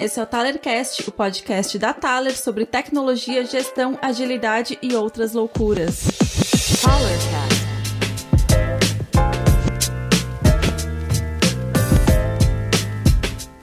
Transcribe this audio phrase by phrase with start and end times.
[0.00, 6.04] esse é o Talercast, o podcast da Taler sobre tecnologia, gestão, agilidade e outras loucuras.
[6.80, 7.68] Talercast.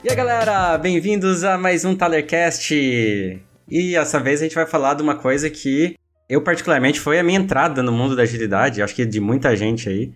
[0.04, 2.74] E aí galera, bem-vindos a mais um Talercast.
[2.74, 5.96] E dessa vez a gente vai falar de uma coisa que
[6.28, 9.88] eu particularmente foi a minha entrada no mundo da agilidade, acho que de muita gente
[9.88, 10.12] aí,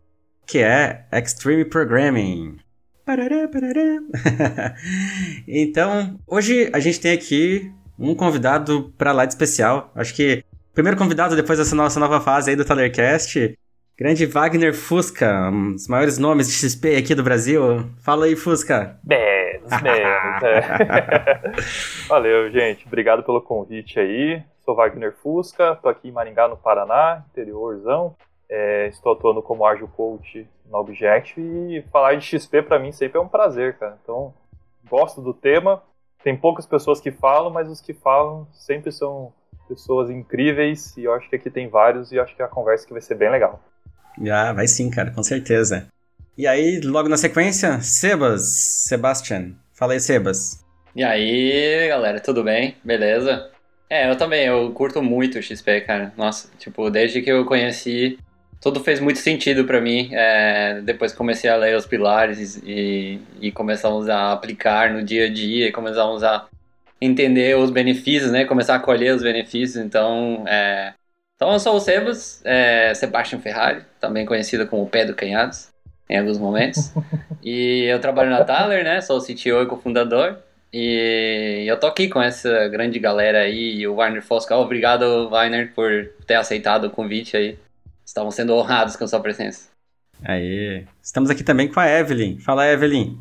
[0.47, 2.59] que é Extreme Programming.
[3.11, 4.01] Parará, parará.
[5.49, 9.91] então, hoje a gente tem aqui um convidado para lá de especial.
[9.97, 13.59] Acho que o primeiro convidado depois dessa nossa nova fase aí do Talercast,
[13.99, 17.85] grande Wagner Fusca, um dos maiores nomes de XP aqui do Brasil.
[18.01, 18.97] Fala aí, Fusca.
[19.05, 20.43] Menos, menos.
[20.45, 21.53] é.
[22.07, 22.87] Valeu, gente.
[22.87, 24.41] Obrigado pelo convite aí.
[24.65, 28.15] Sou Wagner Fusca, tô aqui em Maringá, no Paraná, interiorzão.
[28.49, 33.19] É, estou atuando como Agile Coach na Object e falar de XP para mim sempre
[33.19, 33.99] é um prazer, cara.
[34.03, 34.33] Então,
[34.89, 35.83] gosto do tema.
[36.23, 39.33] Tem poucas pessoas que falam, mas os que falam sempre são
[39.69, 42.85] pessoas incríveis e eu acho que aqui tem vários e eu acho que a conversa
[42.85, 43.61] aqui vai ser bem legal.
[44.31, 45.89] Ah, vai sim, cara, com certeza.
[46.37, 48.43] E aí, logo na sequência, Sebas,
[48.89, 49.53] Sebastian.
[49.73, 50.65] Fala aí, Sebas.
[50.95, 52.77] E aí, galera, tudo bem?
[52.85, 53.51] Beleza?
[53.89, 56.13] É, eu também, eu curto muito o XP, cara.
[56.17, 58.19] Nossa, tipo, desde que eu conheci
[58.61, 60.11] tudo fez muito sentido para mim.
[60.13, 65.31] É, depois comecei a ler os pilares e, e começamos a aplicar no dia a
[65.33, 66.47] dia, e começamos a
[67.01, 68.45] entender os benefícios, né?
[68.45, 69.83] Começar a colher os benefícios.
[69.83, 70.93] Então, é...
[71.35, 75.69] então eu sou o Sebas, é, Sebastian Ferrari, também conhecido como Pedro Canhados,
[76.09, 76.93] em alguns momentos.
[77.43, 79.01] e eu trabalho na Thaler, né?
[79.01, 80.37] Sou o CTO e cofundador.
[80.73, 84.55] E eu tô aqui com essa grande galera aí, o Warner Fosca.
[84.57, 87.59] Obrigado, Warner, por ter aceitado o convite aí.
[88.11, 89.69] Estavam sendo honrados com sua presença.
[90.25, 92.41] Aí, estamos aqui também com a Evelyn.
[92.41, 93.17] Fala, Evelyn.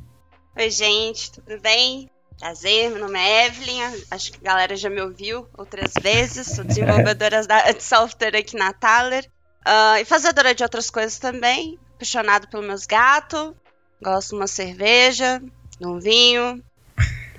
[0.58, 2.10] Oi, gente, tudo bem?
[2.40, 6.64] Prazer, meu nome é Evelyn, acho que a galera já me ouviu outras vezes, sou
[6.64, 7.42] desenvolvedora
[7.72, 9.30] de software aqui na Thaler
[9.68, 13.54] uh, e fazedora de outras coisas também, apaixonado pelos meus gatos,
[14.02, 15.40] gosto de uma cerveja,
[15.80, 16.64] de um vinho,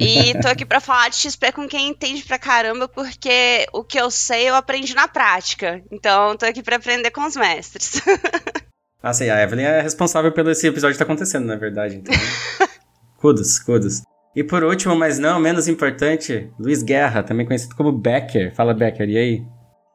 [0.01, 4.01] e tô aqui para falar de XP com quem entende pra caramba, porque o que
[4.01, 5.83] eu sei eu aprendi na prática.
[5.93, 8.01] Então tô aqui para aprender com os mestres.
[9.03, 11.97] ah, sim, a Evelyn é responsável pelo esse episódio que tá acontecendo, na verdade.
[11.97, 12.15] Então...
[13.21, 14.03] kudos, kudos.
[14.35, 18.55] E por último, mas não menos importante, Luiz Guerra, também conhecido como Becker.
[18.55, 19.43] Fala, Becker, e aí?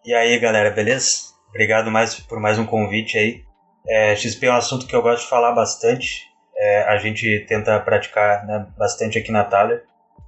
[0.06, 1.34] E aí, galera, beleza?
[1.50, 3.42] Obrigado mais por mais um convite aí.
[3.88, 6.24] É, XP é um assunto que eu gosto de falar bastante.
[6.58, 9.84] É, a gente tenta praticar né, bastante aqui na Thaler.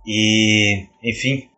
[0.07, 1.49] E, enfim,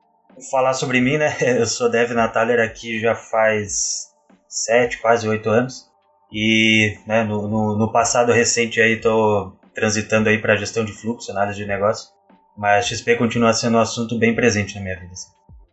[0.49, 1.35] falar sobre mim, né?
[1.59, 4.09] Eu sou Dev Nataler aqui já faz
[4.47, 5.87] sete, quase oito anos.
[6.31, 11.31] E né, no, no, no, passado recente aí tô transitando aí para gestão de fluxo,
[11.31, 12.09] análise de negócio.
[12.57, 15.11] Mas XP continua sendo um assunto bem presente na minha vida.
[15.11, 15.29] Assim.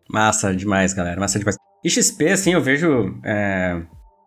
[0.08, 1.18] Massa demais, galera.
[1.18, 1.56] Massa demais.
[1.82, 3.18] E XP, assim, eu vejo.
[3.24, 3.82] É...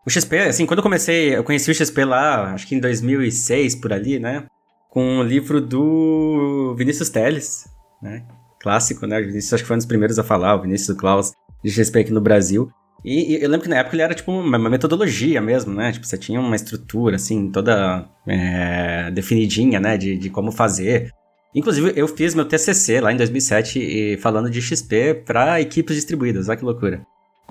[0.05, 3.75] O XP, assim, quando eu comecei, eu conheci o XP lá, acho que em 2006,
[3.75, 4.45] por ali, né?
[4.89, 7.65] Com o livro do Vinícius Teles,
[8.01, 8.25] né?
[8.59, 9.19] Clássico, né?
[9.19, 11.31] O Vinícius acho que foi um dos primeiros a falar, o Vinícius Klaus,
[11.63, 12.69] de XP aqui no Brasil.
[13.03, 15.91] E, e, eu lembro que na época ele era tipo uma, uma, metodologia mesmo, né?
[15.91, 19.97] Tipo, você tinha uma estrutura, assim, toda é, definidinha, né?
[19.97, 21.11] De, de como fazer.
[21.55, 26.49] Inclusive, eu fiz meu TCC lá em 2007 e, falando de XP para equipes distribuídas,
[26.49, 27.01] olha que loucura.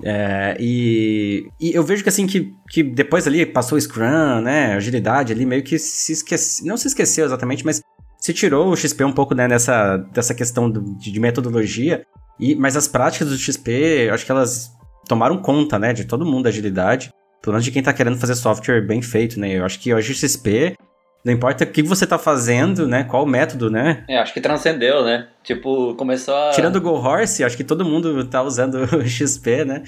[0.01, 4.73] É, e, e, eu vejo que assim, que, que depois ali passou o Scrum, né?
[4.73, 7.81] Agilidade ali meio que se esqueceu, não se esqueceu exatamente, mas
[8.19, 12.05] se tirou o XP um pouco né, nessa dessa questão do, de, de, metodologia,
[12.39, 14.71] e, mas as práticas do XP, acho que elas
[15.07, 18.35] tomaram conta, né, de todo mundo da agilidade, pelo menos de quem está querendo fazer
[18.35, 19.57] software bem feito, né?
[19.57, 20.75] Eu acho que hoje o XP
[21.23, 23.03] não importa o que você tá fazendo, né?
[23.03, 24.05] Qual o método, né?
[24.07, 25.27] É, acho que transcendeu, né?
[25.43, 26.51] Tipo, começou a.
[26.51, 29.83] Tirando o Go Horse, acho que todo mundo tá usando o XP, né?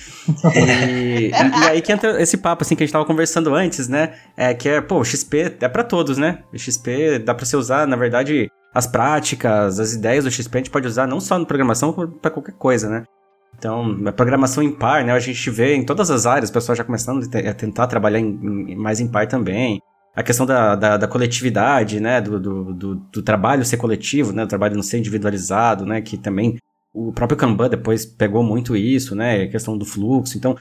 [0.54, 4.14] E, e, aí que entra esse papo, assim, que a gente tava conversando antes, né?
[4.36, 6.40] É que é, pô, o XP é para todos, né?
[6.54, 10.60] O XP dá pra você usar, na verdade, as práticas, as ideias do XP a
[10.60, 13.04] gente pode usar não só na programação, como pra qualquer coisa, né?
[13.58, 15.14] Então, a programação em par, né?
[15.14, 18.72] A gente vê em todas as áreas, o pessoal já começando a tentar trabalhar em,
[18.72, 19.82] em, mais em par também
[20.16, 24.44] a questão da, da, da coletividade, né, do, do, do, do, trabalho ser coletivo, né,
[24.44, 26.58] o trabalho não ser individualizado, né, que também
[26.94, 30.58] o próprio Kanban depois pegou muito isso, né, a questão do fluxo, então,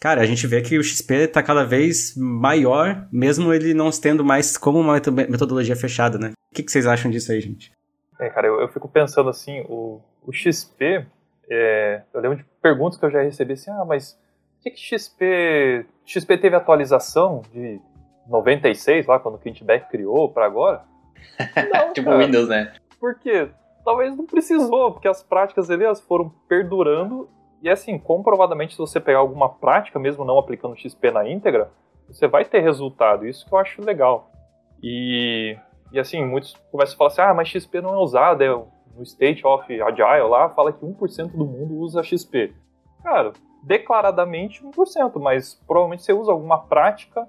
[0.00, 4.24] cara, a gente vê que o XP está cada vez maior, mesmo ele não estando
[4.24, 6.32] mais como uma metodologia fechada, né.
[6.50, 7.72] O que, que vocês acham disso aí, gente?
[8.18, 11.06] É, cara, eu, eu fico pensando assim, o, o XP,
[11.50, 14.12] é, eu lembro de perguntas que eu já recebi assim, ah, mas
[14.56, 17.80] por que, que XP, XP teve atualização de
[18.28, 20.82] 96, lá quando o Quintback criou, para agora.
[21.72, 22.24] Não, tipo cara.
[22.24, 22.72] Windows, né?
[22.98, 23.50] Por quê?
[23.84, 27.28] talvez não precisou, porque as práticas ali elas foram perdurando
[27.64, 31.70] e assim, comprovadamente, se você pegar alguma prática, mesmo não aplicando XP na íntegra,
[32.06, 33.26] você vai ter resultado.
[33.26, 34.30] Isso que eu acho legal.
[34.82, 35.56] E,
[35.90, 38.42] e assim, muitos começam a falar assim: ah, mas XP não é usado.
[38.42, 38.48] É,
[38.94, 42.54] no State of Agile lá, fala que 1% do mundo usa XP.
[43.02, 43.32] Cara,
[43.62, 47.26] declaradamente 1%, mas provavelmente você usa alguma prática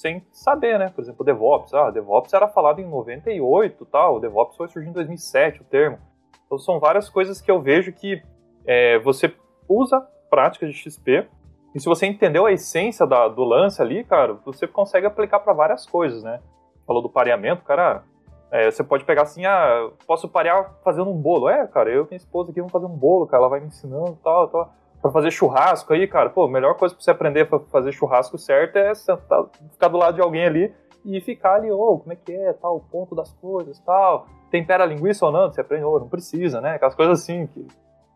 [0.00, 0.90] sem saber, né?
[0.94, 1.74] Por exemplo, DevOps.
[1.74, 5.98] Ah, DevOps era falado em 98 tal, o DevOps foi surgir em 2007, o termo.
[6.46, 8.22] Então são várias coisas que eu vejo que
[8.66, 9.34] é, você
[9.68, 10.00] usa
[10.30, 11.28] práticas de XP
[11.74, 15.52] e se você entendeu a essência da, do lance ali, cara, você consegue aplicar para
[15.52, 16.40] várias coisas, né?
[16.86, 18.02] Falou do pareamento, cara.
[18.50, 21.48] É, você pode pegar assim, ah, posso parear fazendo um bolo.
[21.48, 23.68] É, cara, eu e minha esposa aqui vamos fazer um bolo, cara, ela vai me
[23.68, 24.74] ensinando tal, tal.
[25.02, 28.38] Pra fazer churrasco aí, cara, pô, a melhor coisa pra você aprender a fazer churrasco
[28.38, 30.72] certo é sentar, ficar do lado de alguém ali
[31.04, 34.28] e ficar ali, ô, oh, como é que é, tal, o ponto das coisas, tal.
[34.50, 36.76] Tempera a linguiça ou não, você aprende, ô, oh, não precisa, né?
[36.76, 37.66] Aquelas coisas assim que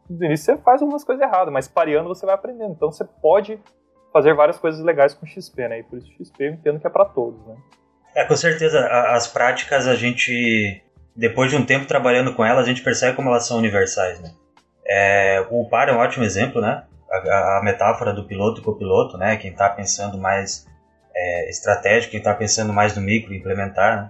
[0.09, 2.73] no início você faz algumas coisas erradas, mas pareando você vai aprendendo.
[2.73, 3.61] Então você pode
[4.13, 5.81] fazer várias coisas legais com XP, né?
[5.81, 7.57] E por isso XP eu entendo que é para todos, né?
[8.15, 8.87] É, com certeza.
[9.11, 10.83] As práticas a gente,
[11.15, 14.31] depois de um tempo trabalhando com elas, a gente percebe como elas são universais, né?
[14.89, 16.85] É, o par é um ótimo exemplo, né?
[17.11, 19.37] A, a metáfora do piloto e copiloto, né?
[19.37, 20.67] Quem está pensando mais
[21.15, 24.09] é, estratégico, quem está pensando mais no micro, implementar, né?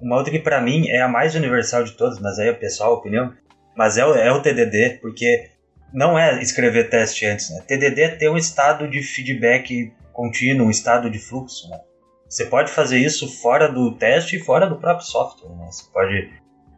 [0.00, 2.94] Uma outra que para mim é a mais universal de todas, mas aí é pessoal,
[2.94, 3.34] opinião,
[3.76, 5.50] mas é o, é o TDD, porque
[5.92, 7.62] não é escrever teste antes, né?
[7.66, 11.78] TDD é ter um estado de feedback contínuo, um estado de fluxo, né?
[12.28, 15.66] Você pode fazer isso fora do teste e fora do próprio software, né?
[15.70, 16.30] Você pode,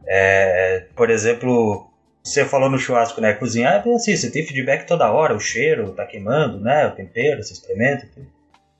[0.06, 1.91] é, por exemplo,
[2.22, 3.32] você falou no churrasco, né?
[3.34, 6.86] Cozinhar é bem assim, você tem feedback toda hora, o cheiro tá queimando, né?
[6.86, 8.06] O tempero, você experimenta.
[8.14, 8.26] Tudo.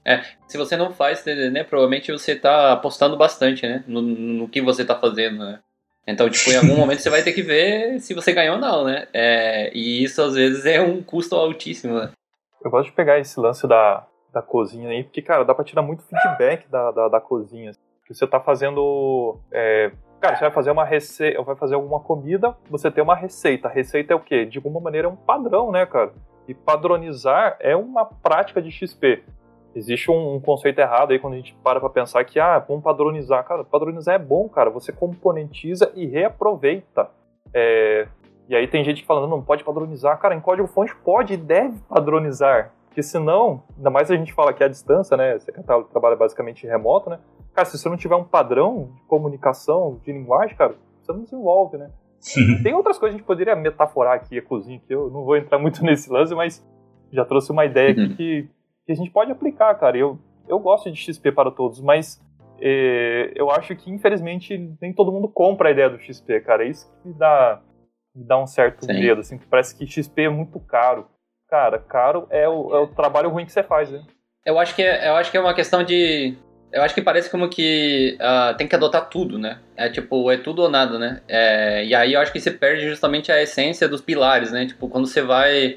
[0.05, 3.85] É, se você não faz TDD, né, provavelmente você tá apostando bastante, né?
[3.87, 5.61] No, no que você tá fazendo, né?
[6.07, 8.85] Então, tipo, em algum momento você vai ter que ver se você ganhou ou não,
[8.85, 9.07] né?
[9.13, 12.11] É, e isso às vezes é um custo altíssimo, né?
[12.65, 15.83] Eu gosto de pegar esse lance da, da cozinha aí, porque, cara, dá pra tirar
[15.83, 17.73] muito feedback da, da, da cozinha.
[18.05, 19.39] Que você tá fazendo.
[19.53, 19.93] É,
[20.23, 23.69] cara, você vai fazer uma receita, vai fazer alguma comida, você tem uma receita.
[23.69, 24.47] A receita é o quê?
[24.47, 26.13] De alguma maneira é um padrão, né, cara?
[26.49, 29.23] E padronizar é uma prática de XP
[29.75, 32.83] existe um, um, conceito errado aí quando a gente para para pensar que, ah, vamos
[32.83, 33.45] padronizar.
[33.45, 34.71] Cara, padronizar é bom, cara.
[34.71, 37.09] Você componentiza e reaproveita.
[37.55, 38.07] É,
[38.49, 40.19] e aí tem gente falando, não pode padronizar.
[40.19, 42.73] Cara, em código-fonte pode e deve padronizar.
[42.93, 45.39] Porque senão, ainda mais a gente fala que é a distância, né?
[45.39, 45.51] Você
[45.91, 47.19] trabalha basicamente remoto, né?
[47.55, 51.79] Cara, se você não tiver um padrão de comunicação, de linguagem, cara, você não desenvolve,
[51.79, 51.91] né?
[52.63, 55.37] Tem outras coisas que a gente poderia metaforar aqui, a cozinha, que eu não vou
[55.37, 56.63] entrar muito nesse lance, mas
[57.11, 58.17] já trouxe uma ideia aqui uhum.
[58.17, 58.49] que
[58.85, 59.97] que a gente pode aplicar, cara.
[59.97, 60.19] Eu,
[60.49, 62.21] eu gosto de XP para todos, mas
[62.61, 66.65] é, eu acho que, infelizmente, nem todo mundo compra a ideia do XP, cara.
[66.65, 67.63] É isso que me dá,
[68.15, 68.93] me dá um certo Sim.
[68.93, 71.07] medo, assim, que parece que XP é muito caro.
[71.53, 74.01] Cara, caro é o, é o trabalho ruim que você faz, né?
[74.43, 76.35] Eu acho que é, eu acho que é uma questão de.
[76.73, 79.59] Eu acho que parece como que uh, tem que adotar tudo, né?
[79.77, 81.21] É tipo, é tudo ou nada, né?
[81.29, 84.65] É, e aí eu acho que você perde justamente a essência dos pilares, né?
[84.65, 85.77] Tipo, quando você vai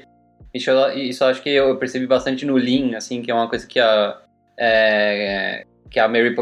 [0.54, 3.78] isso, isso acho que eu percebi bastante no Lean, assim, que é uma coisa que
[3.78, 4.16] a,
[4.58, 6.34] é, que a Mary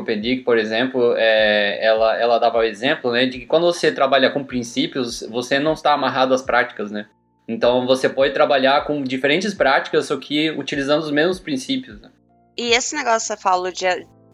[0.44, 4.44] por exemplo, é, ela, ela dava o exemplo, né, de que quando você trabalha com
[4.44, 7.06] princípios, você não está amarrado às práticas, né?
[7.46, 12.00] Então você pode trabalhar com diferentes práticas, só que utilizando os mesmos princípios.
[12.00, 12.10] Né?
[12.56, 13.86] E esse negócio que você falou de,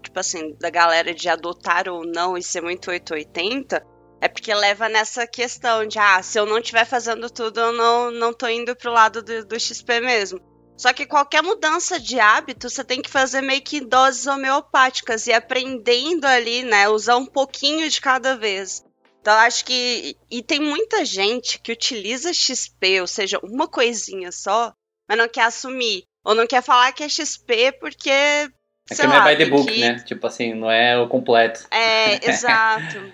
[0.03, 3.83] tipo assim, da galera de adotar ou não e ser muito 880,
[4.21, 8.11] é porque leva nessa questão de, ah, se eu não estiver fazendo tudo, eu não,
[8.11, 10.41] não tô indo pro lado do, do XP mesmo.
[10.77, 15.33] Só que qualquer mudança de hábito, você tem que fazer meio que doses homeopáticas e
[15.33, 16.89] aprendendo ali, né?
[16.89, 18.83] Usar um pouquinho de cada vez.
[19.21, 20.17] Então, acho que.
[20.31, 24.73] E tem muita gente que utiliza XP, ou seja, uma coisinha só,
[25.09, 26.05] mas não quer assumir.
[26.25, 28.11] Ou não quer falar que é XP porque.
[28.11, 29.81] É que não é by the book, que...
[29.81, 30.01] né?
[30.01, 31.67] Tipo assim, não é o completo.
[31.71, 33.13] É, exato.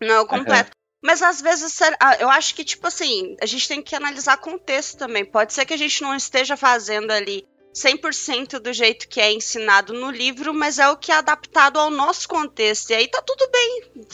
[0.00, 0.70] Não é o completo.
[0.70, 0.80] Uhum.
[1.02, 4.98] Mas às vezes, ah, eu acho que, tipo assim, a gente tem que analisar contexto
[4.98, 5.24] também.
[5.24, 9.94] Pode ser que a gente não esteja fazendo ali 100% do jeito que é ensinado
[9.94, 12.90] no livro, mas é o que é adaptado ao nosso contexto.
[12.90, 14.04] E aí tá tudo bem.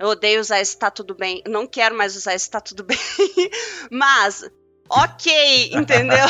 [0.00, 1.42] Eu odeio usar esse tá tudo bem.
[1.46, 2.96] Não quero mais usar esse tá tudo bem.
[3.92, 4.50] mas,
[4.88, 6.24] ok, entendeu?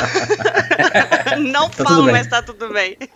[1.53, 2.99] não tá falo, mas tá tudo bem.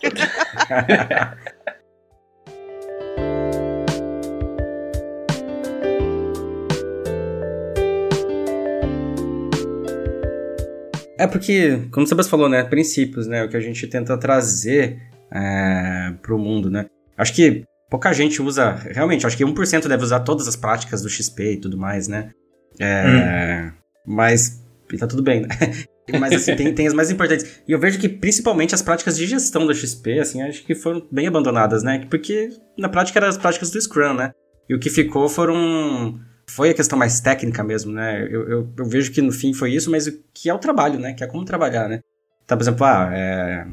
[11.17, 12.61] É porque, como você falou, né?
[12.65, 13.45] Princípios, né?
[13.45, 16.87] O que a gente tenta trazer é, pro mundo, né?
[17.17, 17.63] Acho que
[17.95, 18.71] pouca gente usa.
[18.91, 22.31] Realmente, acho que 1% deve usar todas as práticas do XP e tudo mais, né?
[22.77, 23.71] É, hum.
[24.05, 24.61] Mas
[24.99, 25.47] tá tudo bem, né?
[26.19, 27.61] Mas assim, tem, tem as mais importantes.
[27.67, 31.07] E eu vejo que principalmente as práticas de gestão da XP, assim, acho que foram
[31.09, 32.05] bem abandonadas, né?
[32.09, 34.31] Porque na prática eram as práticas do Scrum, né?
[34.69, 36.19] E o que ficou foram.
[36.47, 38.21] Foi a questão mais técnica mesmo, né?
[38.29, 40.99] Eu, eu, eu vejo que no fim foi isso, mas o que é o trabalho,
[40.99, 41.13] né?
[41.13, 42.01] Que é como trabalhar, né?
[42.43, 43.65] Então, por exemplo, ah, é,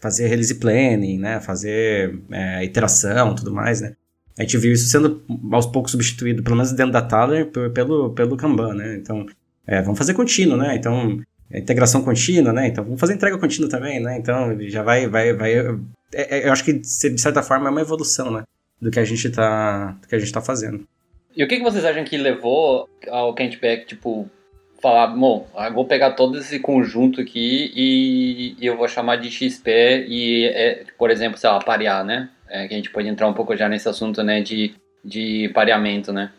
[0.00, 1.40] fazer release planning, né?
[1.40, 3.94] Fazer é, iteração tudo mais, né?
[4.38, 5.22] A gente viu isso sendo
[5.52, 8.96] aos poucos substituído, pelo menos dentro da Thaler, pelo, pelo Kanban, né?
[8.96, 9.26] Então,
[9.66, 10.74] é, vamos fazer contínuo, né?
[10.74, 12.66] Então, é integração contínua, né?
[12.66, 14.18] Então, vamos fazer entrega contínua também, né?
[14.18, 15.54] Então, já vai, vai, vai...
[16.12, 18.42] É, é, eu acho que, de certa forma, é uma evolução, né?
[18.80, 20.86] Do que a gente tá, do que a gente tá fazendo.
[21.36, 24.28] E o que, que vocês acham que levou ao Kentback, tipo,
[24.84, 30.06] falar, bom, vou pegar todo esse conjunto aqui e, e eu vou chamar de XP
[30.06, 32.28] e, é, por exemplo, sei lá, parear, né?
[32.46, 36.12] É, que a gente pode entrar um pouco já nesse assunto, né, de, de pareamento,
[36.12, 36.30] né?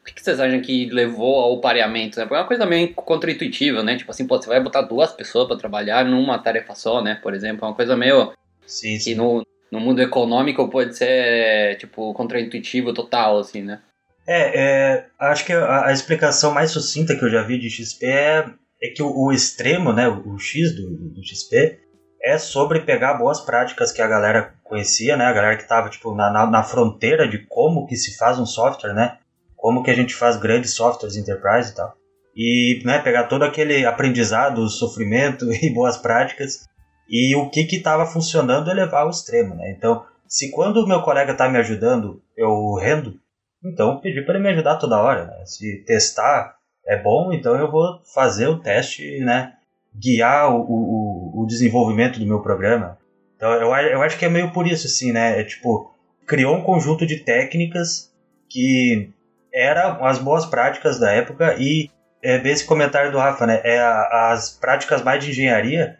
[0.00, 2.18] O que, que vocês acham que levou ao pareamento?
[2.18, 2.24] Né?
[2.24, 3.94] Porque é uma coisa meio contraintuitiva, né?
[3.94, 7.20] Tipo assim, pô, você vai botar duas pessoas para trabalhar numa tarefa só, né?
[7.22, 8.32] Por exemplo, é uma coisa meio...
[8.66, 9.10] Sim, sim.
[9.10, 13.78] Que no, no mundo econômico pode ser, tipo, contraintuitivo total, assim, né?
[14.26, 18.06] É, é, acho que a, a, explicação mais sucinta que eu já vi de XP
[18.06, 18.46] é,
[18.80, 21.80] é que o, o, extremo, né, o, o X do, do, XP,
[22.22, 26.14] é sobre pegar boas práticas que a galera conhecia, né, a galera que estava tipo,
[26.14, 29.18] na, na, na, fronteira de como que se faz um software, né,
[29.56, 31.94] como que a gente faz grandes softwares enterprise e tal,
[32.36, 36.64] e né, pegar todo aquele aprendizado, sofrimento e boas práticas
[37.08, 41.02] e o que estava funcionando é levar ao extremo, né, então se quando o meu
[41.02, 43.20] colega está me ajudando eu rendo,
[43.64, 45.26] então pedi para ele me ajudar toda hora.
[45.26, 45.44] Né?
[45.44, 49.54] Se testar é bom, então eu vou fazer o teste, né?
[49.94, 52.98] guiar o, o, o desenvolvimento do meu programa.
[53.36, 55.40] Então eu, eu acho que é meio por isso, assim, né?
[55.40, 55.92] É tipo,
[56.26, 58.12] criou um conjunto de técnicas
[58.48, 59.10] que
[59.52, 61.90] eram as boas práticas da época e
[62.22, 63.60] é bem esse comentário do Rafa, né?
[63.64, 65.98] É as práticas mais de engenharia,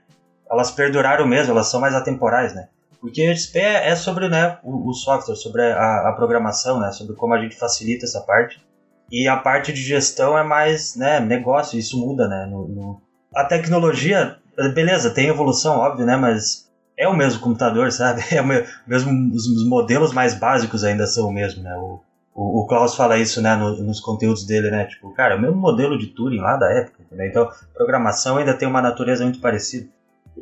[0.51, 2.69] elas perduraram mesmo, elas são mais atemporais, né?
[3.03, 7.17] Porque o XP é sobre né, o, o software, sobre a, a, programação, né, sobre
[7.17, 8.65] como a gente facilita essa parte.
[9.11, 12.29] E a parte de gestão é mais né, negócio, isso muda.
[12.29, 13.03] Né, no, no...
[13.35, 14.37] A tecnologia,
[14.73, 18.23] beleza, tem evolução, óbvio, né, mas é o mesmo computador, sabe?
[18.31, 21.61] É o mesmo, os, modelos mais básicos ainda são o mesmo.
[21.61, 21.75] Né?
[21.77, 22.01] O,
[22.33, 24.85] o, o Klaus fala isso né, no, nos conteúdos dele, né?
[24.85, 27.03] Tipo, cara, é o mesmo modelo de Turing lá da época.
[27.11, 27.27] Né?
[27.27, 29.89] Então, programação ainda tem uma natureza muito parecida.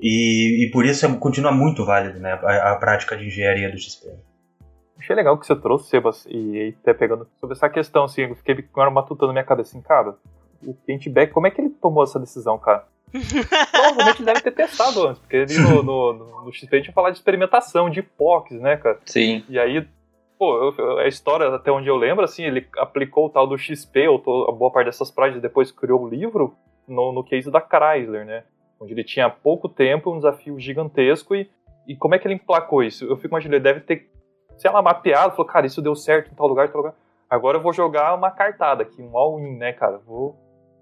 [0.00, 3.78] E, e por isso é, continua muito válido né, a, a, prática de engenharia do
[3.78, 4.08] XP.
[4.98, 8.62] Achei legal que você trouxe, Sebas, e até pegando sobre essa questão, assim, eu fiquei
[8.62, 10.14] com uma matuta na minha cabeça, assim, cara,
[10.62, 12.84] o Kent Beck, como é que ele tomou essa decisão, cara?
[13.72, 16.92] Provavelmente deve ter testado antes, porque ele no, no, no, no XP a gente ia
[16.92, 19.00] falar de experimentação, de POCs, né, cara?
[19.06, 19.42] Sim.
[19.48, 19.84] E aí,
[20.38, 24.06] pô, eu, a história, até onde eu lembro, assim, ele aplicou o tal do XP,
[24.06, 26.54] ou a boa parte dessas práticas, depois criou o livro,
[26.86, 28.44] no, no case da Chrysler, né?
[28.80, 31.50] Onde ele tinha pouco tempo, um desafio gigantesco e,
[31.86, 33.04] e como é que ele emplacou isso?
[33.04, 34.10] Eu fico imaginando, ele deve ter,
[34.56, 36.94] sei lá, mapeado, falou, cara, isso deu certo em tal lugar, em tal lugar.
[37.28, 39.98] Agora eu vou jogar uma cartada aqui, um all-in, né, cara?
[39.98, 40.36] Vou.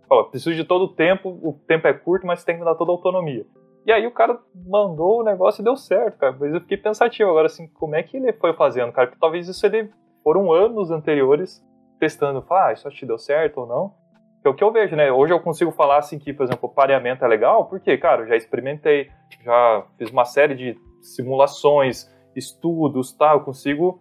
[0.08, 2.92] Ó, preciso de todo o tempo, o tempo é curto, mas tem que dar toda
[2.92, 3.44] a autonomia.
[3.84, 6.36] E aí o cara mandou o negócio e deu certo, cara.
[6.38, 9.08] Mas eu fiquei pensativo agora, assim, como é que ele foi fazendo, cara?
[9.08, 9.90] Porque talvez isso ele
[10.22, 11.62] foram anos anteriores
[11.98, 13.94] testando, falar, ah, isso que deu certo ou não
[14.48, 15.10] o que eu vejo, né?
[15.10, 18.36] Hoje eu consigo falar assim que, por exemplo, pareamento é legal, porque, cara, eu já
[18.36, 19.10] experimentei,
[19.44, 23.32] já fiz uma série de simulações, estudos, tá?
[23.32, 24.00] Eu consigo,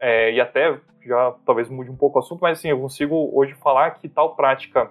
[0.00, 3.54] é, e até já talvez mude um pouco o assunto, mas assim, eu consigo hoje
[3.54, 4.90] falar que tal prática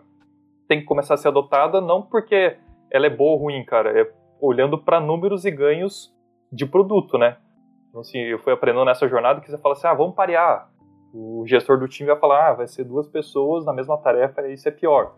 [0.67, 2.57] tem que começar a ser adotada não porque
[2.89, 6.13] ela é boa ou ruim, cara, é olhando para números e ganhos
[6.51, 7.37] de produto, né?
[7.89, 10.69] Então, assim, eu fui aprendendo nessa jornada que você fala assim, ah, vamos parear,
[11.13, 14.53] o gestor do time vai falar, ah, vai ser duas pessoas na mesma tarefa, e
[14.53, 15.13] isso é pior.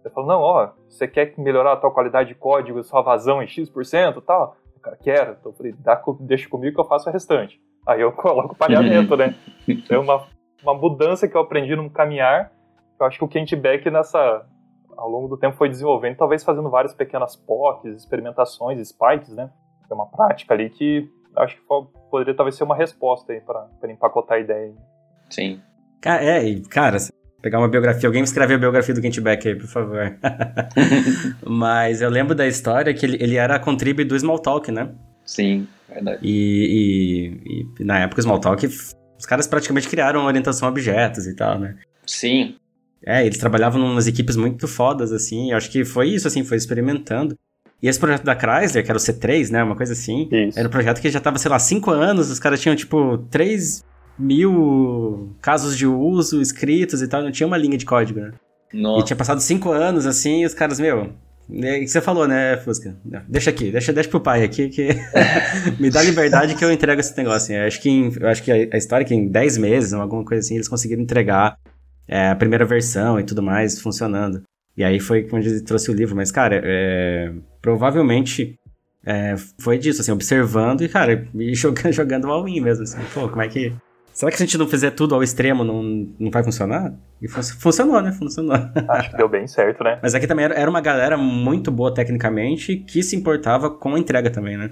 [0.00, 3.46] Você fala, não, ó, você quer melhorar a tua qualidade de código, sua vazão em
[3.46, 4.56] X% e tal?
[4.76, 5.32] O cara, quero.
[5.32, 7.58] Então eu falei, Dá, deixa comigo que eu faço o restante.
[7.86, 9.34] Aí eu coloco o pareamento, né?
[9.88, 10.26] É uma,
[10.62, 12.52] uma mudança que eu aprendi no caminhar.
[13.00, 14.46] Eu acho que o Kentback nessa,
[14.94, 19.50] ao longo do tempo foi desenvolvendo, talvez fazendo várias pequenas POCs, experimentações, spikes, né?
[19.90, 21.62] É uma prática ali que acho que
[22.10, 24.74] poderia talvez ser uma resposta aí para empacotar a ideia.
[25.34, 25.60] Sim.
[26.04, 26.98] É, e, cara,
[27.42, 30.16] pegar uma biografia, alguém me escreve a biografia do Kent Beck aí, por favor.
[31.44, 34.90] Mas eu lembro da história que ele, ele era a contrib do Smalltalk, né?
[35.24, 36.18] Sim, verdade.
[36.22, 41.34] E, e, e, na época o Smalltalk, os caras praticamente criaram orientação a objetos e
[41.34, 41.76] tal, né?
[42.06, 42.54] Sim.
[43.04, 46.44] É, eles trabalhavam em umas equipes muito fodas, assim, eu acho que foi isso, assim,
[46.44, 47.36] foi experimentando.
[47.82, 50.58] E esse projeto da Chrysler, que era o C3, né, uma coisa assim, isso.
[50.58, 53.84] era um projeto que já tava, sei lá, cinco anos, os caras tinham, tipo, três
[54.18, 58.32] mil casos de uso escritos e tal, não tinha uma linha de código, né?
[58.72, 59.02] Nossa.
[59.02, 61.12] E tinha passado cinco anos, assim, e os caras, meu,
[61.62, 62.96] é que você falou, né, Fusca?
[63.28, 64.88] Deixa aqui, deixa, deixa pro pai aqui que
[65.78, 67.54] me dá liberdade que eu entrego esse negócio.
[67.54, 70.24] Eu acho que, em, eu acho que a, história é que em 10 meses, alguma
[70.24, 71.56] coisa assim, eles conseguiram entregar
[72.08, 74.42] é, a primeira versão e tudo mais funcionando.
[74.76, 76.16] E aí foi quando ele trouxe o livro.
[76.16, 78.58] Mas, cara, é, provavelmente
[79.04, 82.84] é, foi disso, assim, observando e, cara, e jogando, jogando all-in mesmo.
[82.84, 83.72] Assim, pô, como é que.
[84.14, 85.82] Será que se a gente não fizer tudo ao extremo, não,
[86.18, 86.94] não vai funcionar?
[87.20, 88.12] E fun funcionou, né?
[88.12, 88.54] Funcionou.
[88.88, 89.98] Acho que deu bem certo, né?
[90.00, 93.98] Mas aqui também era, era uma galera muito boa tecnicamente que se importava com a
[93.98, 94.70] entrega também, né?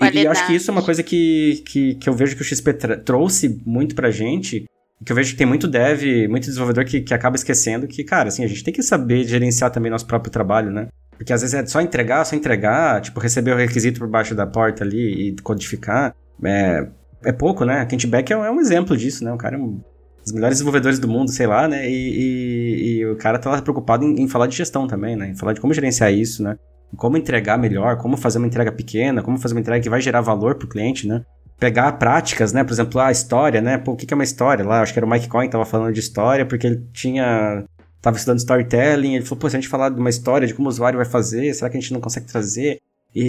[0.00, 2.44] E, e, acho que isso é uma coisa que, que, que eu vejo que o
[2.44, 2.72] XP
[3.04, 4.64] trouxe muito pra gente,
[5.04, 8.28] que eu vejo que tem muito dev, muito desenvolvedor que, que acaba esquecendo que, cara,
[8.28, 10.88] assim, a gente tem que saber gerenciar também nosso próprio trabalho, né?
[11.16, 14.46] Porque às vezes é só entregar, só entregar, tipo, receber o requisito por baixo da
[14.46, 16.14] porta ali e codificar.
[16.44, 16.88] É,
[17.24, 17.80] é pouco, né?
[17.80, 19.32] A Kent Beck é, um, é um exemplo disso, né?
[19.32, 19.80] O cara é um
[20.22, 21.88] dos melhores desenvolvedores do mundo, sei lá, né?
[21.88, 25.30] E, e, e o cara tá preocupado em, em, falar de gestão também, né?
[25.30, 26.56] Em falar de como gerenciar isso, né?
[26.96, 30.20] Como entregar melhor, como fazer uma entrega pequena, como fazer uma entrega que vai gerar
[30.20, 31.24] valor pro cliente, né?
[31.58, 32.64] Pegar práticas, né?
[32.64, 33.78] Por exemplo, a história, né?
[33.78, 34.64] Pô, o que é uma história?
[34.64, 37.64] Lá, acho que era o Mike Coyne que tava falando de história, porque ele tinha
[38.04, 40.68] tava estudando storytelling, ele falou, pô, se a gente falar de uma história, de como
[40.68, 42.78] o usuário vai fazer, será que a gente não consegue trazer?
[43.14, 43.22] E,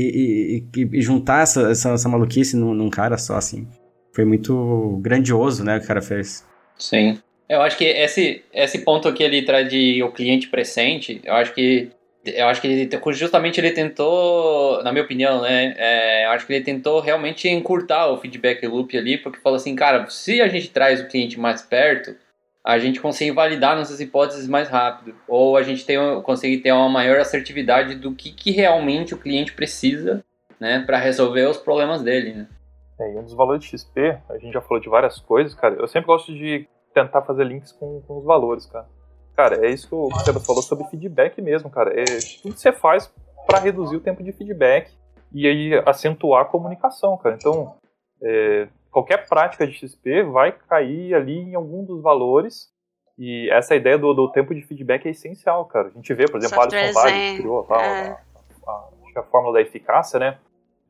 [0.75, 3.67] e, e, e juntar essa, essa, essa maluquice num, num, cara só, assim.
[4.15, 6.48] Foi muito grandioso, né, o cara fez.
[6.77, 7.19] Sim.
[7.50, 11.53] Eu acho que esse, esse ponto que ele traz de o cliente presente, eu acho
[11.53, 11.91] que
[12.25, 15.75] eu acho que ele, justamente ele tentou, na minha opinião, né?
[15.77, 19.75] É, eu acho que ele tentou realmente encurtar o feedback loop ali, porque falou assim,
[19.75, 22.15] cara, se a gente traz o cliente mais perto,
[22.63, 26.89] a gente consegue validar nossas hipóteses mais rápido, ou a gente tem, consegue ter uma
[26.89, 30.24] maior assertividade do que, que realmente o cliente precisa,
[30.60, 32.48] né, para resolver os problemas dele, né.
[32.99, 35.75] É, e um dos valores de XP, a gente já falou de várias coisas, cara,
[35.75, 38.87] eu sempre gosto de tentar fazer links com, com os valores, cara.
[39.35, 41.91] Cara, é isso que o Sebas falou sobre feedback mesmo, cara.
[41.91, 42.05] É
[42.41, 43.13] tudo que você faz
[43.45, 44.91] para reduzir o tempo de feedback
[45.34, 47.36] e aí acentuar a comunicação, cara.
[47.36, 47.75] Então,
[48.23, 52.73] é, qualquer prática de XP vai cair ali em algum dos valores.
[53.17, 55.89] E essa ideia do, do tempo de feedback é essencial, cara.
[55.89, 58.10] A gente vê, por exemplo, Alisson Vale criou a, é.
[58.10, 58.17] a,
[58.67, 60.38] a, a, fórmula da eficácia, né?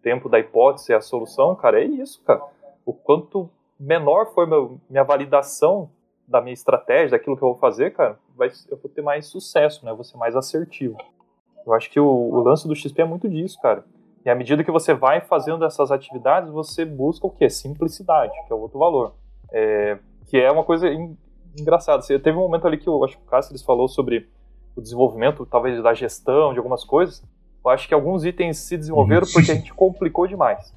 [0.06, 2.40] Tempo da hipótese a solução, cara, é isso, cara.
[2.86, 5.90] O quanto menor for meu, minha validação
[6.28, 9.84] da minha estratégia, daquilo que eu vou fazer, cara, vai, eu vou ter mais sucesso,
[9.84, 9.90] né?
[9.90, 10.96] Eu vou ser mais assertivo.
[11.66, 13.84] Eu acho que o, o lance do XP é muito disso, cara.
[14.24, 17.50] E à medida que você vai fazendo essas atividades, você busca o que?
[17.50, 19.16] Simplicidade, que é outro valor.
[19.52, 20.88] É, que é uma coisa
[21.60, 22.06] engraçada.
[22.06, 24.30] Teve um momento ali que eu acho que o Cáceres falou sobre
[24.76, 27.24] o desenvolvimento, talvez da gestão, de algumas coisas.
[27.66, 30.74] Eu acho que alguns itens se desenvolveram porque a gente complicou demais.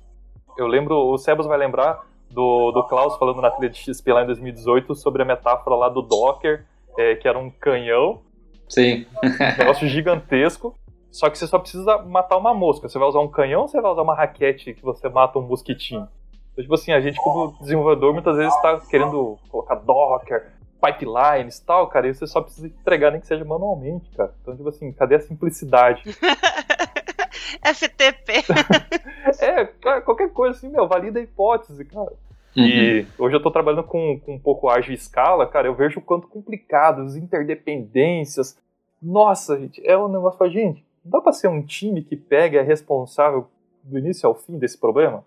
[0.57, 4.23] Eu lembro, o Sebas vai lembrar do, do Klaus falando na trilha de XP lá
[4.23, 6.65] em 2018 sobre a metáfora lá do Docker,
[6.97, 8.21] é, que era um canhão.
[8.69, 9.07] Sim.
[9.23, 10.75] um negócio gigantesco.
[11.11, 12.89] Só que você só precisa matar uma mosca.
[12.89, 15.43] Você vai usar um canhão ou você vai usar uma raquete que você mata um
[15.43, 16.09] mosquitinho?
[16.53, 21.65] Então, tipo assim, a gente como desenvolvedor muitas vezes está querendo colocar Docker, pipelines e
[21.65, 24.35] tal, cara, e você só precisa entregar nem que seja manualmente, cara.
[24.43, 26.03] Então, tipo assim, cadê a simplicidade?
[27.63, 28.45] FTP.
[29.41, 32.13] é, cara, qualquer coisa assim, meu, valida a hipótese, cara.
[32.57, 32.65] Uhum.
[32.65, 36.03] E hoje eu tô trabalhando com, com um pouco ágil escala, cara, eu vejo o
[36.03, 38.57] quanto complicado, as interdependências.
[39.01, 42.63] Nossa, gente, é um negócio, gente, dá para ser um time que pega e é
[42.63, 43.49] responsável
[43.83, 45.25] do início ao fim desse problema?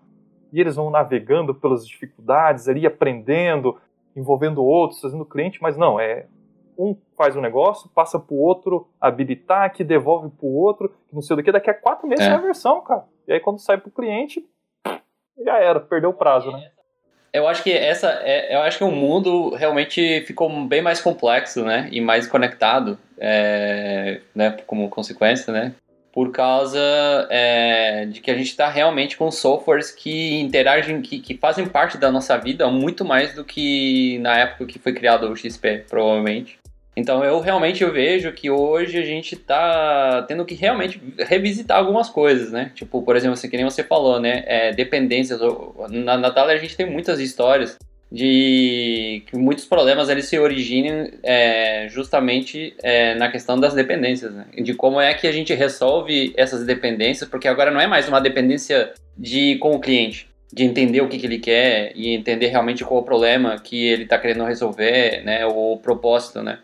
[0.52, 3.78] E eles vão navegando pelas dificuldades ali, aprendendo,
[4.14, 6.26] envolvendo outros, fazendo cliente, mas não, é
[6.82, 11.42] um faz um negócio, passa pro outro, habilitar, que devolve pro outro, não sei do
[11.42, 12.30] que, daqui a quatro meses é.
[12.30, 13.04] a versão, cara.
[13.26, 14.44] E aí quando sai pro cliente,
[15.44, 16.70] já era, perdeu o prazo, né?
[17.32, 21.64] Eu acho que essa, é, eu acho que o mundo realmente ficou bem mais complexo,
[21.64, 25.74] né, e mais conectado, é, né, como consequência, né,
[26.12, 26.78] por causa
[27.30, 31.96] é, de que a gente está realmente com softwares que interagem, que, que fazem parte
[31.96, 36.58] da nossa vida muito mais do que na época que foi criado o XP, provavelmente.
[36.94, 42.10] Então eu realmente eu vejo que hoje a gente está tendo que realmente revisitar algumas
[42.10, 42.70] coisas, né?
[42.74, 44.44] Tipo, por exemplo, assim, que nem você falou, né?
[44.46, 45.40] É, dependências.
[45.88, 47.78] Na Natália a gente tem muitas histórias
[48.12, 54.44] de que muitos problemas eles se originam é, justamente é, na questão das dependências, né?
[54.54, 58.20] de como é que a gente resolve essas dependências, porque agora não é mais uma
[58.20, 62.84] dependência de com o cliente, de entender o que, que ele quer e entender realmente
[62.84, 66.58] qual o problema que ele está querendo resolver, né, o propósito, né?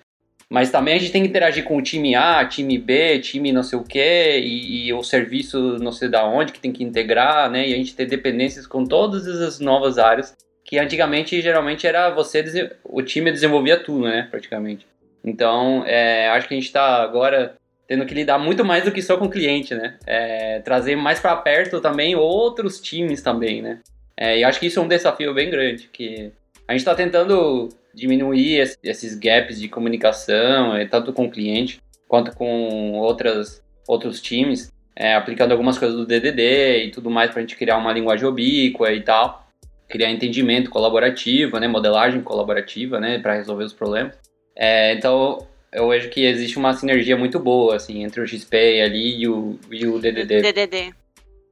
[0.51, 3.63] Mas também a gente tem que interagir com o time A, time B, time não
[3.63, 7.51] sei o quê, e, e o serviço não sei da onde que tem que integrar,
[7.51, 7.69] né?
[7.69, 10.35] E a gente ter dependências com todas as novas áreas,
[10.65, 14.27] que antigamente geralmente era você, o time desenvolvia tudo, né?
[14.31, 14.87] Praticamente.
[15.23, 17.57] Então, é, acho que a gente está agora
[17.87, 19.99] tendo que lidar muito mais do que só com o cliente, né?
[20.07, 23.81] É, trazer mais para perto também outros times também, né?
[24.17, 26.33] É, e acho que isso é um desafio bem grande, que
[26.67, 32.35] a gente está tentando diminuir esses gaps de comunicação, é, tanto com o cliente quanto
[32.35, 37.43] com outras, outros times, é, aplicando algumas coisas do DDD e tudo mais para a
[37.43, 39.47] gente criar uma linguagem ubíqua e tal,
[39.89, 44.19] criar entendimento colaborativo, né, modelagem colaborativa, né, para resolver os problemas.
[44.57, 49.23] É, então, eu vejo que existe uma sinergia muito boa, assim, entre o XP ali
[49.23, 50.41] e o, e o DDD.
[50.41, 50.95] DDD.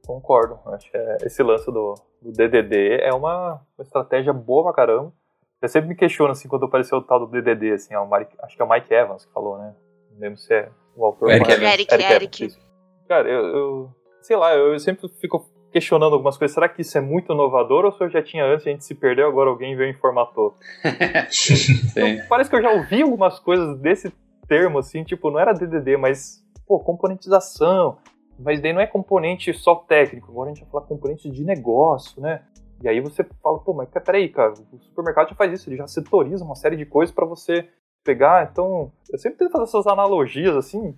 [0.05, 0.59] Concordo.
[0.67, 5.13] Acho que é, esse lance do, do DDD é uma, uma, estratégia boa pra caramba.
[5.61, 8.55] Eu sempre me questiono, assim, quando apareceu o tal do DDD, assim, ó, Mike, acho
[8.55, 9.73] que é o Mike Evans que falou, né?
[10.11, 11.31] Não lembro se é o autor.
[11.31, 11.73] Eric, Evans.
[11.73, 12.43] Eric, Eric.
[12.43, 12.57] Eric.
[13.07, 13.89] Cara, eu, eu,
[14.21, 16.53] sei lá, eu sempre fico questionando algumas coisas.
[16.53, 18.85] Será que isso é muito inovador ou se eu já tinha antes e a gente
[18.85, 20.55] se perdeu, agora alguém veio e informatou?
[20.83, 24.11] então, parece que eu já ouvi algumas coisas desse
[24.47, 27.97] termo, assim, tipo, não era DDD, mas, pô, componentização.
[28.39, 32.21] Mas daí não é componente só técnico, agora a gente vai falar componente de negócio,
[32.21, 32.43] né?
[32.83, 35.87] E aí você fala, pô, mas peraí, cara, o supermercado já faz isso, ele já
[35.87, 37.67] setoriza uma série de coisas para você
[38.03, 38.49] pegar.
[38.51, 40.95] Então, eu sempre tento fazer essas analogias, assim.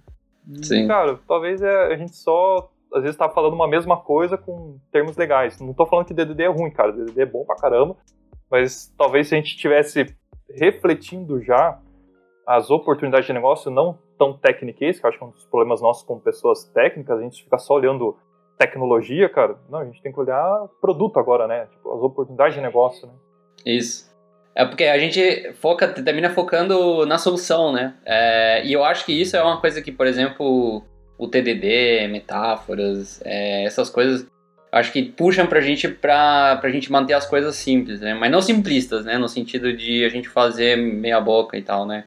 [0.61, 0.87] Sim.
[0.87, 5.15] Cara, talvez é, a gente só às vezes tá falando uma mesma coisa com termos
[5.15, 5.59] legais.
[5.59, 6.91] Não tô falando que DDD é ruim, cara.
[6.91, 7.95] DDD é bom pra caramba.
[8.49, 10.05] Mas talvez se a gente tivesse
[10.49, 11.79] refletindo já
[12.47, 15.81] as oportunidades de negócio não tão técnicas, que eu acho que é um dos problemas
[15.81, 18.17] nossos como pessoas técnicas, a gente fica só olhando
[18.59, 19.55] tecnologia, cara.
[19.69, 21.65] Não, a gente tem que olhar produto agora, né?
[21.71, 23.13] Tipo, as oportunidades de negócio, né?
[23.65, 24.09] Isso.
[24.53, 27.95] É porque a gente foca, termina focando na solução, né?
[28.05, 30.83] É, e eu acho que isso é uma coisa que, por exemplo,
[31.17, 34.27] o TDD, metáforas, é, essas coisas,
[34.71, 38.13] acho que puxam pra gente pra, pra gente manter as coisas simples, né?
[38.13, 39.17] Mas não simplistas, né?
[39.17, 42.03] No sentido de a gente fazer meia boca e tal, né?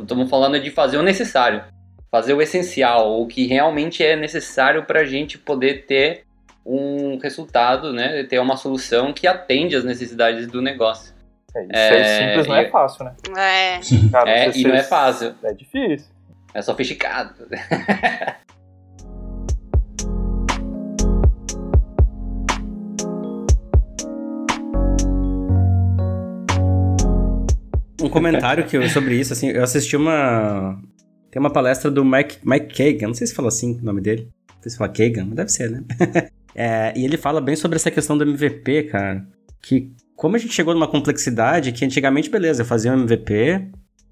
[0.00, 1.62] Estamos falando de fazer o necessário,
[2.10, 6.24] fazer o essencial, o que realmente é necessário para a gente poder ter
[6.66, 8.24] um resultado, né?
[8.24, 11.14] Ter uma solução que atende às necessidades do negócio.
[11.54, 13.14] É, isso é, simples não é fácil, né?
[13.36, 13.80] É.
[14.10, 15.34] Cara, é e não é fácil.
[15.42, 16.08] É difícil.
[16.52, 17.34] É sofisticado.
[28.02, 30.80] um comentário que eu, sobre isso, assim, eu assisti uma.
[31.30, 34.28] Tem uma palestra do Mike, Mike Kagan, não sei se fala assim o nome dele.
[34.54, 35.84] Não sei se fala Kagan, mas deve ser, né?
[36.54, 39.26] é, e ele fala bem sobre essa questão do MVP, cara.
[39.62, 43.68] Que como a gente chegou numa complexidade que antigamente, beleza, eu fazia um MVP,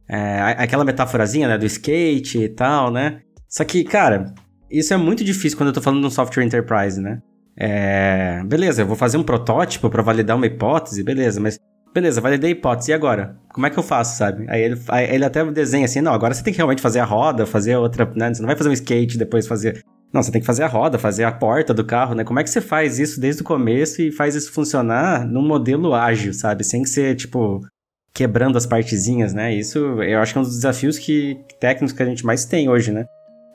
[0.08, 3.20] é, aquela metáforazinha, né, do skate e tal, né?
[3.46, 4.32] Só que, cara,
[4.70, 7.20] isso é muito difícil quando eu tô falando de um software enterprise, né?
[7.56, 11.58] É, beleza, eu vou fazer um protótipo para validar uma hipótese, beleza, mas
[11.94, 13.36] beleza, validei a hipótese, e agora?
[13.52, 14.46] Como é que eu faço, sabe?
[14.48, 17.04] Aí ele, aí ele até desenha assim, não, agora você tem que realmente fazer a
[17.04, 18.32] roda, fazer outra, né?
[18.32, 19.82] Você não vai fazer um skate depois fazer...
[20.12, 22.24] Não, você tem que fazer a roda, fazer a porta do carro, né?
[22.24, 25.94] Como é que você faz isso desde o começo e faz isso funcionar num modelo
[25.94, 26.64] ágil, sabe?
[26.64, 27.60] Sem ser, tipo,
[28.14, 29.54] quebrando as partezinhas, né?
[29.54, 32.70] Isso eu acho que é um dos desafios que técnicos que a gente mais tem
[32.70, 33.04] hoje, né?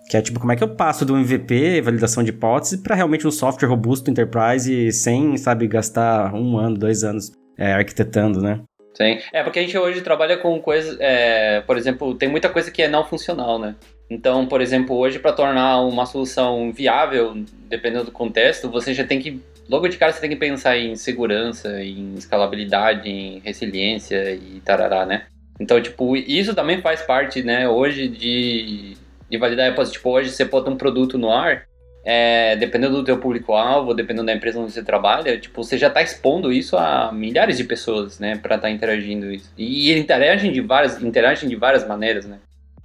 [0.10, 3.26] Que é tipo, como é que eu passo do MVP, validação de hipótese, para realmente
[3.26, 8.62] um software robusto enterprise sem, sabe, gastar um ano, dois anos é, arquitetando, né?
[8.94, 9.20] Sim.
[9.34, 12.82] É, porque a gente hoje trabalha com coisas, é, por exemplo, tem muita coisa que
[12.82, 13.76] é não funcional, né?
[14.10, 17.34] Então, por exemplo, hoje para tornar uma solução viável,
[17.68, 20.96] dependendo do contexto, você já tem que, logo de cara, você tem que pensar em
[20.96, 25.26] segurança, em escalabilidade, em resiliência e tarará, né?
[25.60, 28.98] Então, tipo, isso também faz parte, né, hoje de,
[29.30, 31.66] de validar, tipo, hoje você bota um produto no ar,
[32.06, 36.02] é, dependendo do teu público-alvo, dependendo da empresa onde você trabalha, tipo, você já está
[36.02, 39.52] expondo isso a milhares de pessoas, né, para estar tá interagindo isso.
[39.58, 42.39] E, e interagem de várias, interagem de várias maneiras, né,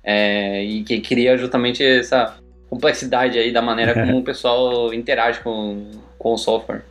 [0.05, 2.37] é, e que cria justamente essa
[2.71, 6.83] complexidade aí da maneira como o pessoal interage com, com o software.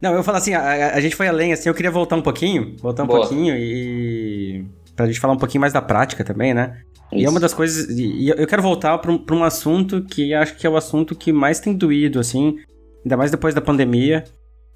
[0.00, 2.76] Não, eu falo assim, a, a, gente foi além, assim, eu queria voltar um pouquinho,
[2.78, 3.20] voltar um Boa.
[3.20, 6.78] pouquinho e pra gente falar um pouquinho mais da prática também, né?
[7.12, 7.22] Isso.
[7.22, 7.88] E é uma das coisas.
[7.98, 11.32] E eu quero voltar para um, um assunto que acho que é o assunto que
[11.32, 12.56] mais tem doído, assim,
[13.04, 14.24] ainda mais depois da pandemia,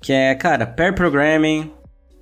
[0.00, 1.70] que é, cara, pair programming,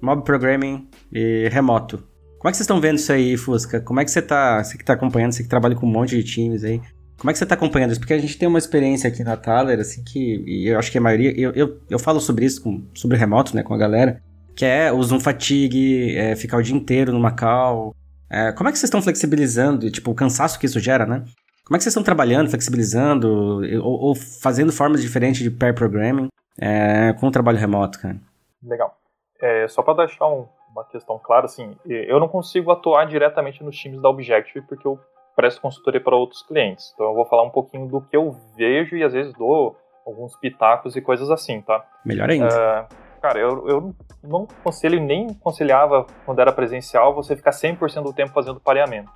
[0.01, 1.99] mob programming e remoto.
[2.39, 3.81] Como é que vocês estão vendo isso aí, Fusca?
[3.81, 6.17] Como é que você tá, você que tá acompanhando, você que trabalha com um monte
[6.17, 6.81] de times aí,
[7.19, 8.01] como é que você tá acompanhando isso?
[8.01, 10.99] Porque a gente tem uma experiência aqui na Thaler, assim, que e eu acho que
[10.99, 14.23] a maioria, eu, eu, eu falo sobre isso, com, sobre remoto, né, com a galera,
[14.55, 17.95] que é o Zoom fatigue, é, ficar o dia inteiro numa call,
[18.31, 21.25] é, como é que vocês estão flexibilizando, tipo, o cansaço que isso gera, né?
[21.65, 26.29] Como é que vocês estão trabalhando, flexibilizando ou, ou fazendo formas diferentes de pair programming
[26.59, 28.17] é, com o trabalho remoto, cara?
[28.63, 28.97] Legal.
[29.41, 33.77] É, só para deixar um, uma questão clara, assim, eu não consigo atuar diretamente nos
[33.77, 34.99] times da Objective porque eu
[35.37, 36.91] presto consultoria para outros clientes.
[36.95, 40.37] Então eu vou falar um pouquinho do que eu vejo e às vezes dou alguns
[40.37, 41.85] pitacos e coisas assim, tá?
[42.05, 42.49] Melhor ainda.
[42.49, 48.13] Uh, cara, eu, eu não aconselho nem aconselhava quando era presencial você ficar 100% do
[48.13, 49.11] tempo fazendo pareamento.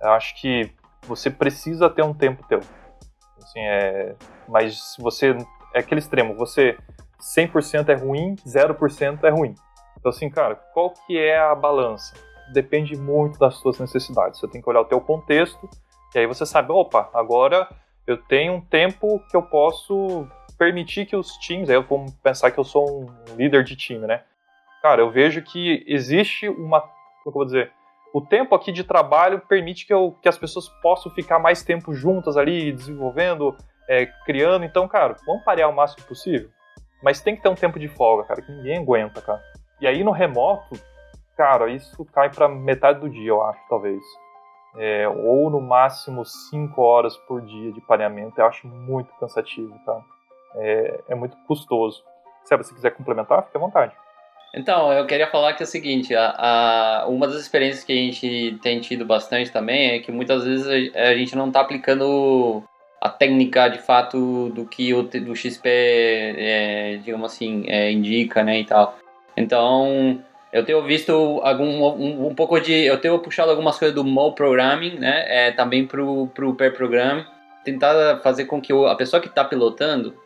[0.00, 0.72] Eu acho que
[1.06, 2.60] você precisa ter um tempo teu.
[3.42, 4.14] Assim, é,
[4.48, 5.36] mas se você
[5.74, 6.76] é aquele extremo, você
[7.20, 9.54] 100% é ruim, 0% é ruim.
[9.98, 12.14] Então assim, cara, qual que é a balança?
[12.52, 14.38] Depende muito das suas necessidades.
[14.38, 15.68] Você tem que olhar o teu contexto
[16.14, 17.68] e aí você sabe, opa, agora
[18.06, 20.26] eu tenho um tempo que eu posso
[20.58, 24.06] permitir que os times, aí eu vou pensar que eu sou um líder de time,
[24.06, 24.22] né?
[24.82, 26.92] Cara, eu vejo que existe uma, como
[27.26, 27.72] eu vou dizer,
[28.12, 31.92] o tempo aqui de trabalho permite que, eu, que as pessoas possam ficar mais tempo
[31.92, 33.54] juntas ali, desenvolvendo,
[33.88, 34.64] é, criando.
[34.64, 36.48] Então, cara, vamos parear o máximo possível.
[37.02, 39.42] Mas tem que ter um tempo de folga, cara, que ninguém aguenta, cara.
[39.80, 40.80] E aí no remoto,
[41.36, 44.00] cara, isso cai para metade do dia, eu acho, talvez
[44.76, 48.40] é, ou no máximo 5 horas por dia de pareamento.
[48.40, 50.00] Eu acho muito cansativo, tá?
[50.56, 52.02] É, é muito custoso.
[52.44, 53.92] Se você quiser complementar, fique à vontade.
[54.54, 56.34] Então, eu queria falar que é o seguinte, a,
[57.02, 60.94] a, uma das experiências que a gente tem tido bastante também é que muitas vezes
[60.94, 62.62] a, a gente não está aplicando
[63.00, 68.60] a técnica de fato do que o do XP, é, digamos assim, é, indica, né,
[68.60, 68.96] e tal.
[69.36, 72.72] Então, eu tenho visto algum, um, um, pouco de.
[72.72, 75.24] Eu tenho puxado algumas coisas do Mo Programming, né?
[75.28, 77.26] É, também pro, pro Pair Programming.
[77.62, 80.16] Tentar fazer com que a pessoa que está pilotando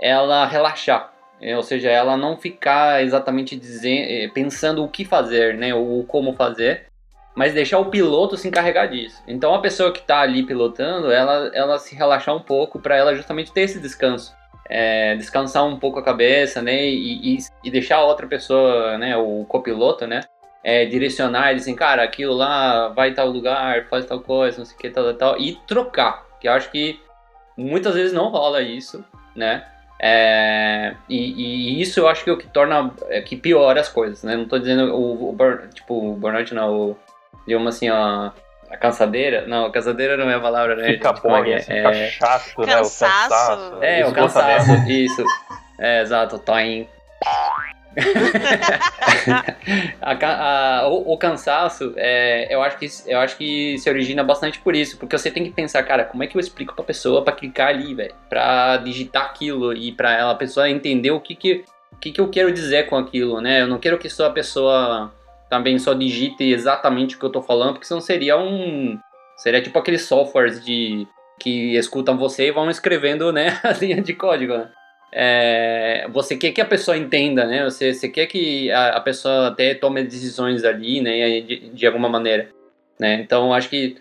[0.00, 1.12] ela relaxar.
[1.40, 5.74] É, ou seja, ela não ficar exatamente dizendo, é, pensando o que fazer, né?
[5.74, 6.86] Ou como fazer.
[7.34, 9.22] Mas deixar o piloto se encarregar disso.
[9.26, 13.14] Então a pessoa que está ali pilotando, ela, ela se relaxar um pouco para ela
[13.14, 14.34] justamente ter esse descanso
[14.70, 19.16] é, descansar um pouco a cabeça, né, e, e, e, deixar a outra pessoa, né,
[19.16, 20.20] o copiloto, né,
[20.62, 24.78] é, direcionar, assim, cara, aquilo lá vai tal lugar, faz tal coisa, não sei o
[24.78, 27.00] que, tal, tal, tal, e trocar, que eu acho que
[27.56, 29.66] muitas vezes não rola isso, né,
[30.02, 33.88] é, e, e, isso eu acho que é o que torna, é, que piora as
[33.88, 35.36] coisas, né, não tô dizendo o, o
[35.74, 36.96] tipo, o burnout não, o,
[37.46, 38.30] digamos assim, ó,
[38.70, 39.46] a cansadeira?
[39.46, 40.92] Não, a cansadeira não é a palavra, né?
[40.92, 42.76] Fica bom, é, é, fica chato, né?
[42.76, 43.82] O cansaço.
[43.82, 45.24] É, o cansaço, isso.
[45.78, 46.88] É, exato, time.
[50.00, 54.60] a, a, o, o, cansaço, é, eu, acho que, eu acho que se origina bastante
[54.60, 57.22] por isso, porque você tem que pensar, cara, como é que eu explico pra pessoa
[57.22, 61.34] pra clicar ali, velho, pra digitar aquilo e pra ela, a pessoa entender o que
[61.34, 63.62] que, o que que eu quero dizer com aquilo, né?
[63.62, 65.12] Eu não quero que só a pessoa
[65.50, 68.98] também só digite exatamente o que eu tô falando, porque senão seria um.
[69.36, 71.06] Seria tipo aqueles softwares de
[71.40, 74.56] que escutam você e vão escrevendo né, a linha de código.
[74.56, 74.68] Né?
[75.12, 77.64] É, você quer que a pessoa entenda, né?
[77.64, 81.40] Você, você quer que a, a pessoa até tome decisões ali, né?
[81.40, 82.48] De, de alguma maneira.
[82.98, 83.14] Né?
[83.22, 83.96] Então acho que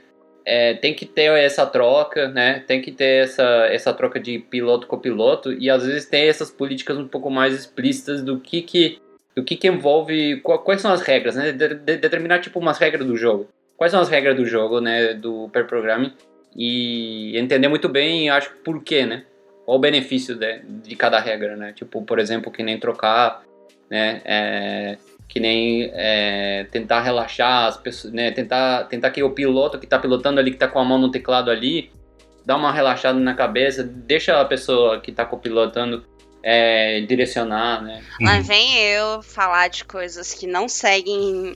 [0.45, 2.63] é, tem que ter essa troca, né?
[2.67, 6.52] Tem que ter essa, essa troca de piloto com piloto e às vezes tem essas
[6.52, 9.00] políticas um pouco mais explícitas do que que
[9.38, 11.52] o que, que envolve quais são as regras, né?
[11.54, 13.48] De, de, determinar tipo umas regras do jogo.
[13.78, 15.13] Quais são as regras do jogo, né?
[15.13, 16.12] Do pair programming
[16.56, 19.24] e entender muito bem, acho por quê, né?
[19.69, 21.73] Qual o benefício de, de cada regra, né?
[21.73, 23.43] Tipo, por exemplo, que nem trocar,
[23.88, 24.19] né?
[24.25, 28.32] É, que nem é, tentar relaxar as pessoas, né?
[28.32, 31.12] Tentar, tentar que o piloto que está pilotando ali, que está com a mão no
[31.12, 31.91] teclado ali,
[32.43, 36.03] dá uma relaxada na cabeça, deixa a pessoa que está copilotando
[36.41, 38.01] é, direcionar, né?
[38.21, 38.41] Lá uhum.
[38.41, 41.55] vem eu falar de coisas que não seguem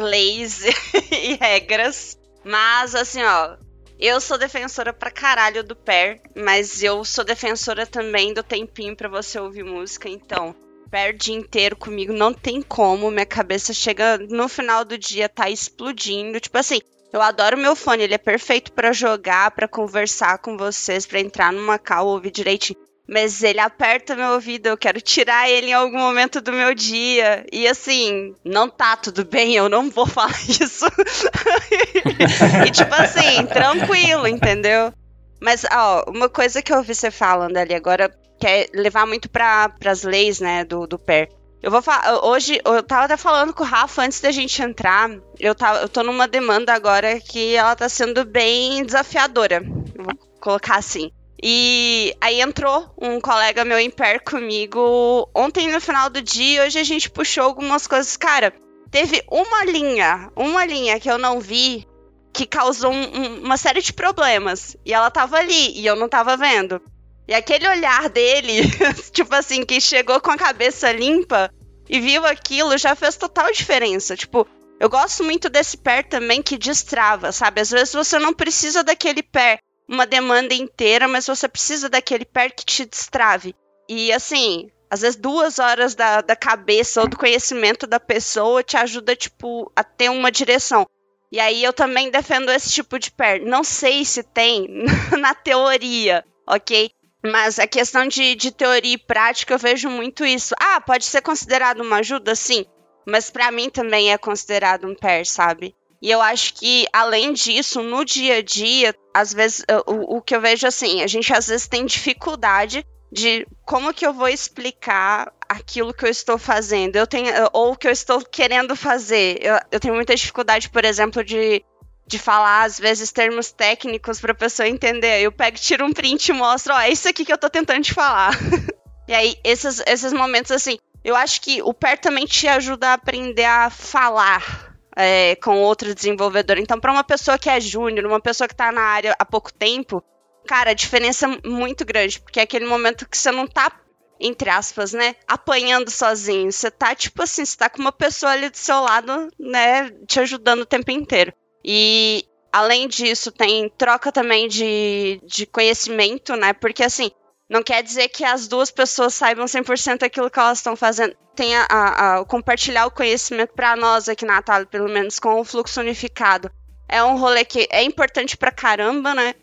[0.00, 0.64] leis
[1.12, 2.18] e regras.
[2.42, 3.56] Mas, assim, ó,
[3.98, 9.08] eu sou defensora pra caralho do pair, mas eu sou defensora também do tempinho para
[9.08, 10.54] você ouvir música, então.
[10.90, 15.28] Pair o dia inteiro comigo não tem como, minha cabeça chega no final do dia,
[15.28, 16.38] tá explodindo.
[16.38, 16.80] Tipo assim,
[17.12, 21.52] eu adoro meu fone, ele é perfeito para jogar, para conversar com vocês, para entrar
[21.52, 25.98] numa call, ouvir direitinho mas ele aperta meu ouvido, eu quero tirar ele em algum
[25.98, 27.44] momento do meu dia.
[27.52, 30.86] E assim, não tá tudo bem, eu não vou falar isso.
[32.66, 34.92] e tipo assim, tranquilo, entendeu?
[35.40, 39.28] Mas, ó, uma coisa que eu ouvi você falando ali agora, que é levar muito
[39.28, 41.28] para as leis, né, do, do PER.
[41.62, 45.10] Eu vou falar, hoje, eu tava até falando com o Rafa antes da gente entrar,
[45.38, 49.62] eu, tava, eu tô numa demanda agora que ela tá sendo bem desafiadora,
[49.96, 51.10] vou colocar assim.
[51.42, 56.64] E aí entrou um colega meu em pé comigo ontem no final do dia.
[56.64, 58.16] Hoje a gente puxou algumas coisas.
[58.16, 58.52] Cara,
[58.90, 61.86] teve uma linha, uma linha que eu não vi
[62.32, 64.76] que causou um, um, uma série de problemas.
[64.84, 66.80] E ela tava ali e eu não tava vendo.
[67.28, 68.62] E aquele olhar dele,
[69.12, 71.50] tipo assim, que chegou com a cabeça limpa
[71.88, 74.16] e viu aquilo, já fez total diferença.
[74.16, 74.46] Tipo,
[74.78, 77.60] Eu gosto muito desse pair também que destrava, sabe?
[77.60, 82.52] Às vezes você não precisa daquele pair uma demanda inteira, mas você precisa daquele pair
[82.52, 83.54] que te destrave.
[83.88, 88.76] E assim, às vezes duas horas da, da cabeça ou do conhecimento da pessoa te
[88.76, 90.86] ajuda, tipo, a ter uma direção.
[91.30, 93.44] E aí eu também defendo esse tipo de pair.
[93.44, 94.84] Não sei se tem
[95.18, 96.90] na teoria, ok?
[97.24, 100.54] Mas a questão de, de teoria e prática eu vejo muito isso.
[100.58, 102.64] Ah, pode ser considerado uma ajuda, sim.
[103.04, 105.74] Mas para mim também é considerado um pair, sabe?
[106.00, 110.36] E eu acho que, além disso, no dia a dia, às vezes, o, o que
[110.36, 115.32] eu vejo assim, a gente às vezes tem dificuldade de como que eu vou explicar
[115.48, 119.38] aquilo que eu estou fazendo, eu tenho, ou o que eu estou querendo fazer.
[119.40, 121.64] Eu, eu tenho muita dificuldade, por exemplo, de
[122.08, 125.22] de falar, às vezes, termos técnicos para a pessoa entender.
[125.22, 127.82] Eu pego, tiro um print e mostro, ó, é isso aqui que eu tô tentando
[127.82, 128.30] te falar.
[129.08, 132.92] e aí, esses, esses momentos, assim, eu acho que o PER também te ajuda a
[132.92, 134.65] aprender a falar
[134.96, 136.58] é, com outro desenvolvedor.
[136.58, 139.52] Então, para uma pessoa que é júnior, uma pessoa que está na área há pouco
[139.52, 140.02] tempo,
[140.46, 143.70] cara, a diferença é muito grande, porque é aquele momento que você não tá
[144.18, 146.50] entre aspas, né, apanhando sozinho.
[146.50, 150.18] Você tá, tipo assim, você tá com uma pessoa ali do seu lado, né, te
[150.20, 151.34] ajudando o tempo inteiro.
[151.62, 156.52] E além disso, tem troca também de, de conhecimento, né?
[156.54, 157.10] Porque assim,
[157.48, 161.16] não quer dizer que as duas pessoas saibam 100% aquilo que elas estão fazendo.
[161.34, 165.40] Tem a, a, a compartilhar o conhecimento para nós aqui na Atalho, pelo menos com
[165.40, 166.50] o fluxo unificado.
[166.88, 169.34] É um rolê que é importante pra caramba, né?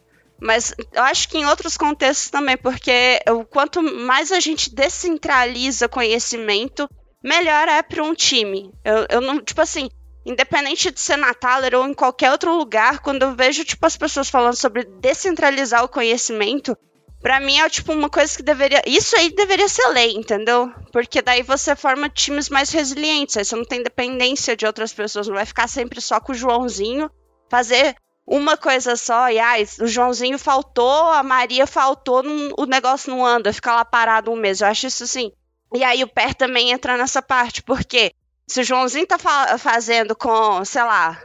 [0.42, 5.88] Mas eu acho que em outros contextos também, porque o quanto mais a gente descentraliza
[5.88, 6.90] conhecimento,
[7.24, 8.70] melhor é para um time.
[8.84, 9.90] Eu, eu não, tipo assim,
[10.26, 13.96] independente de ser na Thaler ou em qualquer outro lugar, quando eu vejo, tipo, as
[13.96, 16.78] pessoas falando sobre descentralizar o conhecimento,
[17.24, 18.82] para mim é, tipo, uma coisa que deveria...
[18.86, 20.70] Isso aí deveria ser lei, entendeu?
[20.92, 25.30] Porque daí você forma times mais resilientes, aí você não tem dependência de outras pessoas,
[25.30, 27.10] não vai ficar sempre só com o Joãozinho,
[27.50, 27.96] fazer
[28.28, 33.26] uma coisa só, e ai, o Joãozinho faltou, a Maria faltou, não, o negócio não
[33.26, 34.60] anda, fica lá parado um mês.
[34.60, 35.32] Eu acho isso assim.
[35.74, 38.12] E aí o PER também entra nessa parte, porque
[38.46, 41.22] se o Joãozinho tá fa fazendo com, sei lá,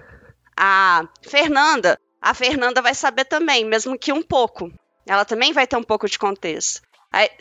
[0.56, 4.70] a Fernanda, a Fernanda vai saber também, mesmo que um pouco.
[5.08, 6.82] Ela também vai ter um pouco de contexto.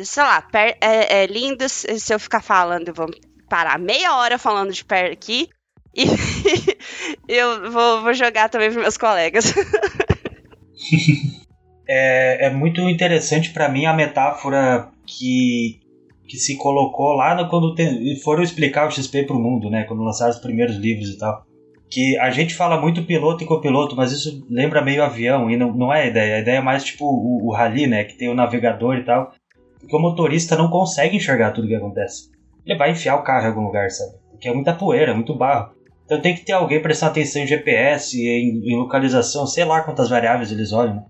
[0.01, 3.07] Sei lá, per, é, é, lindo se eu ficar falando, vou
[3.49, 5.49] parar meia hora falando de per aqui
[5.93, 6.05] e
[7.27, 9.53] eu vou, vou jogar também para meus colegas.
[11.87, 15.81] é, é muito interessante para mim a metáfora que
[16.27, 17.73] que se colocou lá no, quando
[18.21, 19.85] foram explicar o XP para o mundo, né?
[19.85, 21.46] Quando lançaram os primeiros livros e tal.
[21.89, 25.73] Que a gente fala muito piloto e copiloto, mas isso lembra meio avião e não,
[25.73, 26.35] não é a ideia.
[26.35, 28.03] A ideia é mais tipo o, o rally, né?
[28.03, 29.33] Que tem o navegador e tal.
[29.79, 32.29] Porque o motorista não consegue enxergar tudo que acontece.
[32.65, 34.15] Ele vai enfiar o carro em algum lugar, sabe?
[34.31, 35.71] Porque é muita poeira, muito barro.
[36.05, 40.09] Então tem que ter alguém prestando atenção em GPS, em, em localização, sei lá quantas
[40.09, 40.95] variáveis eles olham.
[40.95, 41.05] Né?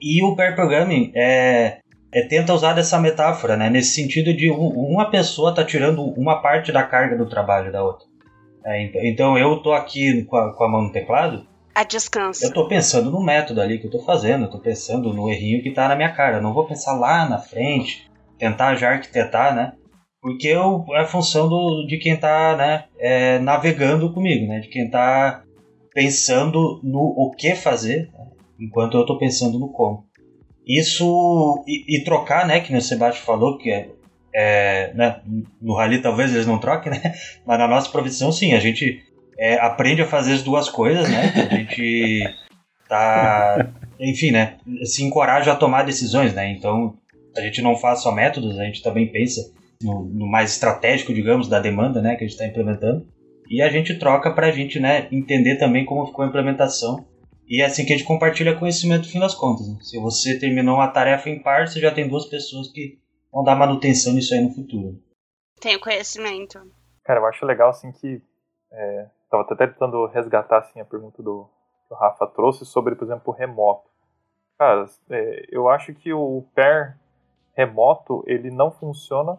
[0.00, 1.78] E o pair programming é,
[2.12, 3.70] é, tenta usar dessa metáfora, né?
[3.70, 8.06] Nesse sentido de uma pessoa tá tirando uma parte da carga do trabalho da outra.
[8.66, 11.46] É, então, então eu tô aqui com a, com a mão no teclado.
[11.72, 12.44] A descanso.
[12.44, 15.62] Eu tô pensando no método ali que eu tô fazendo, eu tô pensando no errinho
[15.62, 16.38] que tá na minha cara.
[16.38, 19.72] Eu não vou pensar lá na frente, tentar já arquitetar, né?
[20.20, 24.58] Porque eu, é função do, de quem tá né, é, navegando comigo, né?
[24.58, 25.44] De quem tá
[25.94, 28.26] pensando no o que fazer, né?
[28.58, 30.04] enquanto eu tô pensando no como.
[30.66, 33.90] Isso e, e, trocar, né, que o Sebastião falou, que é,
[34.36, 35.20] é né,
[35.62, 37.14] no rally talvez eles não troquem, né,
[37.46, 39.02] mas na nossa profissão sim, a gente
[39.38, 42.22] é, aprende a fazer as duas coisas, né, a gente
[42.86, 43.66] tá,
[43.98, 46.94] enfim, né, se encoraja a tomar decisões, né, então
[47.34, 49.40] a gente não faz só métodos, a gente também pensa
[49.82, 53.06] no, no mais estratégico, digamos, da demanda, né, que a gente está implementando,
[53.48, 57.06] e a gente troca para a gente, né, entender também como ficou a implementação
[57.48, 59.68] e é assim que a gente compartilha conhecimento no fim das contas.
[59.68, 59.78] Né?
[59.80, 62.98] Se você terminou uma tarefa em par, você já tem duas pessoas que
[63.36, 64.98] vão dar manutenção nisso aí no futuro.
[65.60, 66.58] Tem conhecimento.
[67.04, 68.22] Cara, eu acho legal assim que.
[68.72, 71.46] É, tava até tentando resgatar assim, a pergunta do
[71.86, 73.90] que o Rafa trouxe sobre, por exemplo, o remoto.
[74.58, 76.98] Cara, é, eu acho que o pair
[77.54, 79.38] remoto ele não funciona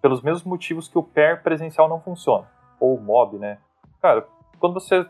[0.00, 2.50] pelos mesmos motivos que o pair presencial não funciona.
[2.80, 3.58] Ou o mob, né?
[4.00, 4.26] Cara,
[4.58, 5.06] quando você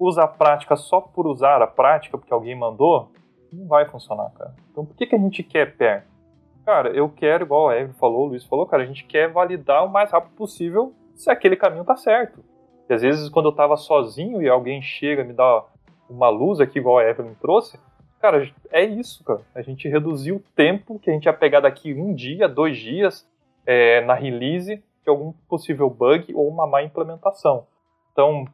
[0.00, 3.12] usa a prática só por usar a prática, porque alguém mandou,
[3.52, 4.54] não vai funcionar, cara.
[4.70, 6.13] Então por que, que a gente quer pair?
[6.64, 9.84] Cara, eu quero, igual a Eve falou, o Luiz falou, cara, a gente quer validar
[9.84, 12.42] o mais rápido possível se aquele caminho tá certo.
[12.88, 15.64] E às vezes quando eu tava sozinho e alguém chega me dá
[16.08, 17.78] uma luz aqui, igual a Evelyn trouxe,
[18.20, 19.42] cara, é isso, cara.
[19.54, 23.28] A gente reduziu o tempo que a gente ia pegar daqui um dia, dois dias,
[23.66, 27.66] é, na release de algum possível bug ou uma má implementação.
[28.12, 28.46] Então,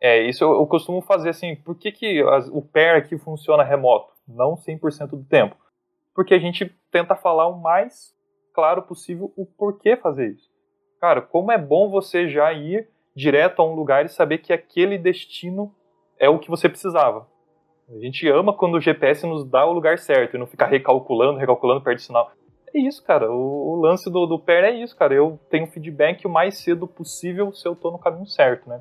[0.00, 3.64] É, isso eu, eu costumo fazer assim, por que, que as, o pair aqui funciona
[3.64, 4.12] remoto?
[4.28, 5.56] Não 100% do tempo.
[6.14, 8.14] Porque a gente tenta falar o mais
[8.54, 10.48] claro possível o porquê fazer isso.
[11.00, 14.96] Cara, como é bom você já ir direto a um lugar e saber que aquele
[14.96, 15.74] destino
[16.20, 17.26] é o que você precisava.
[17.90, 21.36] A gente ama quando o GPS nos dá o lugar certo e não ficar recalculando,
[21.36, 22.30] recalculando, perde sinal.
[22.72, 23.28] É isso, cara.
[23.28, 25.12] O, o lance do, do pair é isso, cara.
[25.12, 28.80] Eu tenho feedback o mais cedo possível se eu tô no caminho certo, né?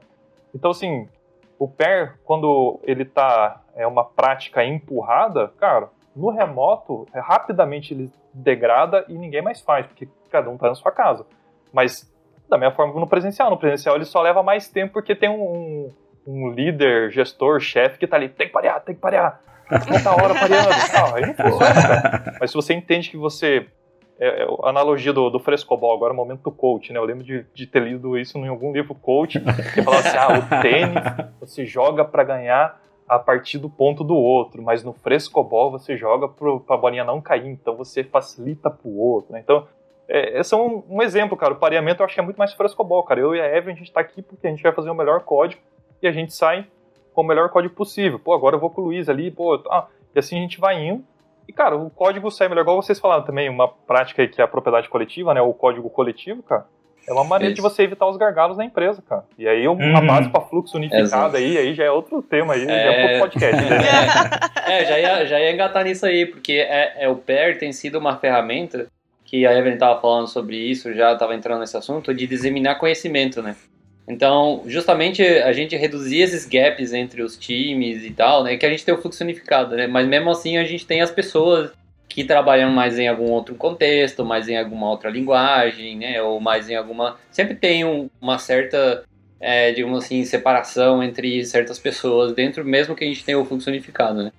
[0.54, 1.10] Então, assim,
[1.58, 8.12] o pair, quando ele tá é uma prática empurrada, cara, no remoto, é, rapidamente ele
[8.34, 11.26] degrada e ninguém mais faz, porque cada um tá na sua casa.
[11.72, 12.12] Mas
[12.50, 13.50] da mesma forma no presencial.
[13.50, 15.92] No presencial ele só leva mais tempo porque tem um,
[16.26, 19.42] um líder, gestor, chefe que tá ali, tem que parear, tem que parear.
[19.68, 20.70] Quanta hora pareando.
[20.94, 22.38] Não, aí não funciona, cara.
[22.40, 23.68] Mas se você entende que você
[24.20, 27.00] é, é, a analogia do, do frescobol, agora é o momento do coach, né?
[27.00, 29.40] Eu lembro de, de ter lido isso em algum livro coach,
[29.74, 31.04] que falava assim, ah, o tênis
[31.40, 32.80] você joga para ganhar
[33.16, 37.22] a partir do ponto do outro, mas no frescobol você joga para a bolinha não
[37.22, 39.40] cair, então você facilita para o outro, né?
[39.40, 39.68] Então,
[40.08, 41.54] é, esse é um, um, exemplo, cara.
[41.54, 43.20] O pareamento eu acho que é muito mais frescobol, cara.
[43.20, 45.22] Eu e a Evan, a gente está aqui porque a gente vai fazer o melhor
[45.22, 45.62] código
[46.02, 46.68] e a gente sai
[47.14, 48.20] com o melhor código possível.
[48.20, 50.84] Pô, agora eu vou com o Luiz ali, pô, ah, e assim a gente vai
[50.84, 51.04] indo
[51.48, 54.48] e, cara, o código sai melhor, igual vocês falaram também, uma prática que é a
[54.48, 55.42] propriedade coletiva, né?
[55.42, 56.66] O código coletivo, cara.
[57.08, 57.56] É uma maneira Isso.
[57.56, 59.26] de você evitar os gargalos na empresa, cara.
[59.38, 60.08] E aí uma uhum.
[60.08, 62.68] base para fluxo unificado aí, aí já é outro tema aí, é...
[62.68, 63.62] já é outro podcast.
[63.62, 63.78] Né?
[64.66, 68.00] é, já ia, já ia engatar nisso aí, porque é, é, o PER tem sido
[68.00, 68.88] uma ferramenta
[69.26, 73.42] que a Evelyn estava falando sobre isso, já estava entrando nesse assunto, de disseminar conhecimento,
[73.42, 73.56] né?
[74.08, 78.58] Então, justamente a gente reduzir esses gaps entre os times e tal, né?
[78.58, 79.88] Que a gente tem o fluxo unificado, né?
[79.88, 81.72] Mas mesmo assim a gente tem as pessoas
[82.08, 86.22] que trabalham mais em algum outro contexto, mais em alguma outra linguagem, né?
[86.22, 87.18] Ou mais em alguma.
[87.32, 89.04] Sempre tem um, uma certa,
[89.40, 93.70] é, digamos assim, separação entre certas pessoas dentro, mesmo que a gente tenha o fluxo
[93.70, 94.32] unificado, né?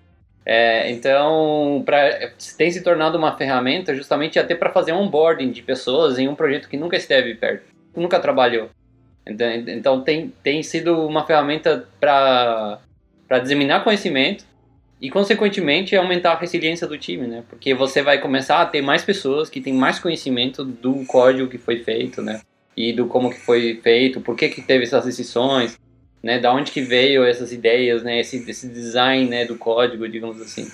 [0.46, 6.18] É, então, pra, tem se tornado uma ferramenta justamente até para fazer onboarding de pessoas
[6.18, 7.64] em um projeto que nunca esteve perto,
[7.96, 8.68] nunca trabalhou.
[9.26, 12.78] Então, então tem, tem sido uma ferramenta para
[13.40, 14.44] disseminar conhecimento
[15.00, 17.44] e, consequentemente, aumentar a resiliência do time, né?
[17.48, 21.58] Porque você vai começar a ter mais pessoas que têm mais conhecimento do código que
[21.58, 22.40] foi feito, né?
[22.76, 25.78] E do como que foi feito, por que que teve essas decisões,
[26.22, 26.38] né?
[26.38, 28.20] Da onde que veio essas ideias, né?
[28.20, 29.44] Esse, esse design, né?
[29.44, 30.70] Do código, digamos assim.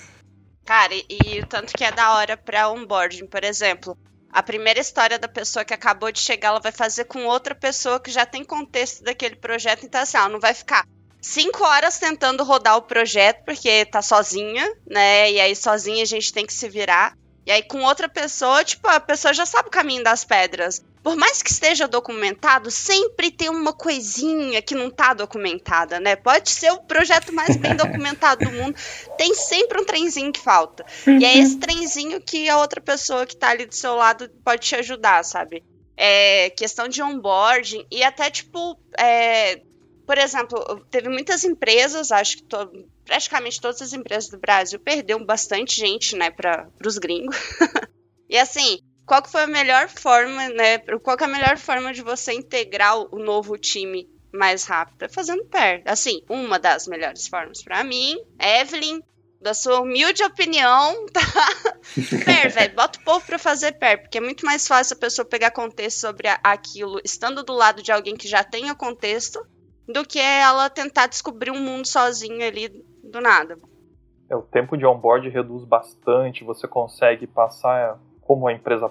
[0.64, 3.96] Cara, e, e tanto que é da hora para onboarding, por exemplo
[4.32, 7.98] a primeira história da pessoa que acabou de chegar, ela vai fazer com outra pessoa
[7.98, 9.84] que já tem contexto daquele projeto.
[9.84, 10.86] Então, assim, ela não vai ficar
[11.20, 15.30] cinco horas tentando rodar o projeto, porque tá sozinha, né?
[15.30, 17.16] E aí, sozinha, a gente tem que se virar.
[17.46, 21.16] E aí, com outra pessoa, tipo, a pessoa já sabe o caminho das pedras por
[21.16, 26.14] mais que esteja documentado, sempre tem uma coisinha que não tá documentada, né?
[26.14, 28.76] Pode ser o projeto mais bem documentado do mundo,
[29.16, 30.84] tem sempre um trenzinho que falta.
[31.06, 34.66] E é esse trenzinho que a outra pessoa que tá ali do seu lado pode
[34.66, 35.64] te ajudar, sabe?
[35.96, 39.62] É questão de onboarding e até tipo, é,
[40.10, 42.68] por exemplo, teve muitas empresas, acho que to,
[43.04, 47.36] praticamente todas as empresas do Brasil perderam bastante gente, né, para os gringos.
[48.28, 50.78] e assim, qual que foi a melhor forma, né?
[51.00, 55.04] Qual que é a melhor forma de você integrar o novo time mais rápido?
[55.04, 55.80] É fazendo pair.
[55.86, 59.00] Assim, uma das melhores formas para mim, Evelyn,
[59.40, 61.20] da sua humilde opinião, tá?
[62.24, 65.24] pair, velho, bota o povo pra fazer pair, porque é muito mais fácil a pessoa
[65.24, 69.40] pegar contexto sobre aquilo estando do lado de alguém que já tenha contexto
[69.92, 72.68] do que ela tentar descobrir um mundo sozinha ali
[73.02, 73.58] do nada.
[74.28, 78.90] É, o tempo de onboard reduz bastante, você consegue passar como a empresa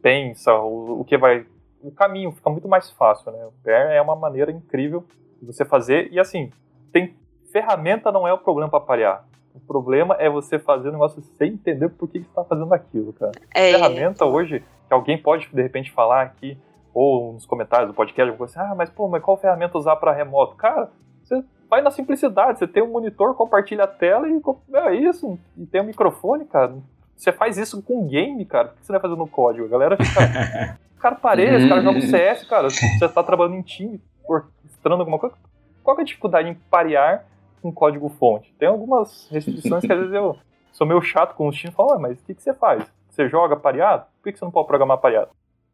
[0.00, 1.46] pensa, o, o que vai.
[1.82, 3.46] O caminho fica muito mais fácil, né?
[3.46, 5.04] O Pair é uma maneira incrível
[5.40, 6.10] de você fazer.
[6.10, 6.50] E assim,
[6.92, 7.14] tem
[7.52, 9.24] ferramenta não é o problema para parear.
[9.54, 13.12] O problema é você fazer o negócio sem entender por que, você está fazendo aquilo,
[13.12, 13.32] cara.
[13.54, 13.72] É.
[13.72, 16.56] Ferramenta hoje, que alguém pode de repente falar aqui,
[16.92, 20.12] ou nos comentários do podcast, coisa assim, ah, mas pô, mas qual ferramenta usar para
[20.12, 20.56] remoto?
[20.56, 20.90] Cara,
[21.22, 24.40] você vai na simplicidade, você tem um monitor, compartilha a tela e
[24.74, 26.76] é isso, e tem um microfone, cara.
[27.16, 28.68] Você faz isso com game, cara.
[28.68, 29.66] Por que você vai fazer no código?
[29.66, 30.78] A galera fica.
[30.98, 32.70] cara parece, o cara joga CS, cara.
[32.70, 35.34] Você tá trabalhando em time, orquestrando alguma coisa.
[35.82, 37.24] Qual é a dificuldade em parear
[37.60, 38.54] com código fonte?
[38.58, 40.36] Tem algumas restrições que às vezes eu
[40.70, 42.84] sou meio chato com os times e falo, ah, mas o que, que você faz?
[43.08, 44.06] Você joga pareado?
[44.22, 45.30] Por que você não pode programar pareado?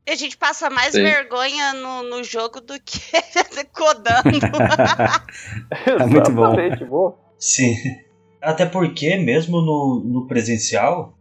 [0.07, 1.03] A gente passa mais Sim.
[1.03, 3.01] vergonha no, no jogo do que
[3.73, 4.29] codando.
[5.87, 6.55] é muito bom.
[6.87, 7.19] bom.
[7.39, 7.75] Sim.
[8.41, 11.17] Até porque, mesmo no, no presencial,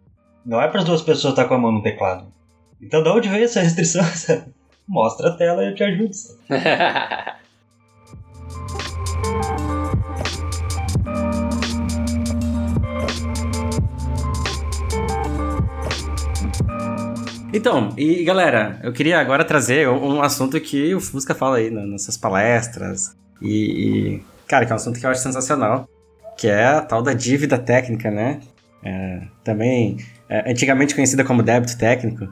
[0.45, 2.27] não é para as duas pessoas estar com a mão no teclado.
[2.81, 4.03] Então, de onde veio essa restrição?
[4.85, 6.11] Mostra a tela e eu te ajudo.
[17.53, 22.03] Então, e galera, eu queria agora trazer um assunto que o Fusca fala aí nas
[22.03, 23.15] suas palestras.
[23.39, 25.87] E, e, cara, que é um assunto que eu acho sensacional,
[26.35, 28.39] que é a tal da dívida técnica, né?
[28.83, 29.97] É, também
[30.27, 32.27] é, antigamente conhecida como débito técnico.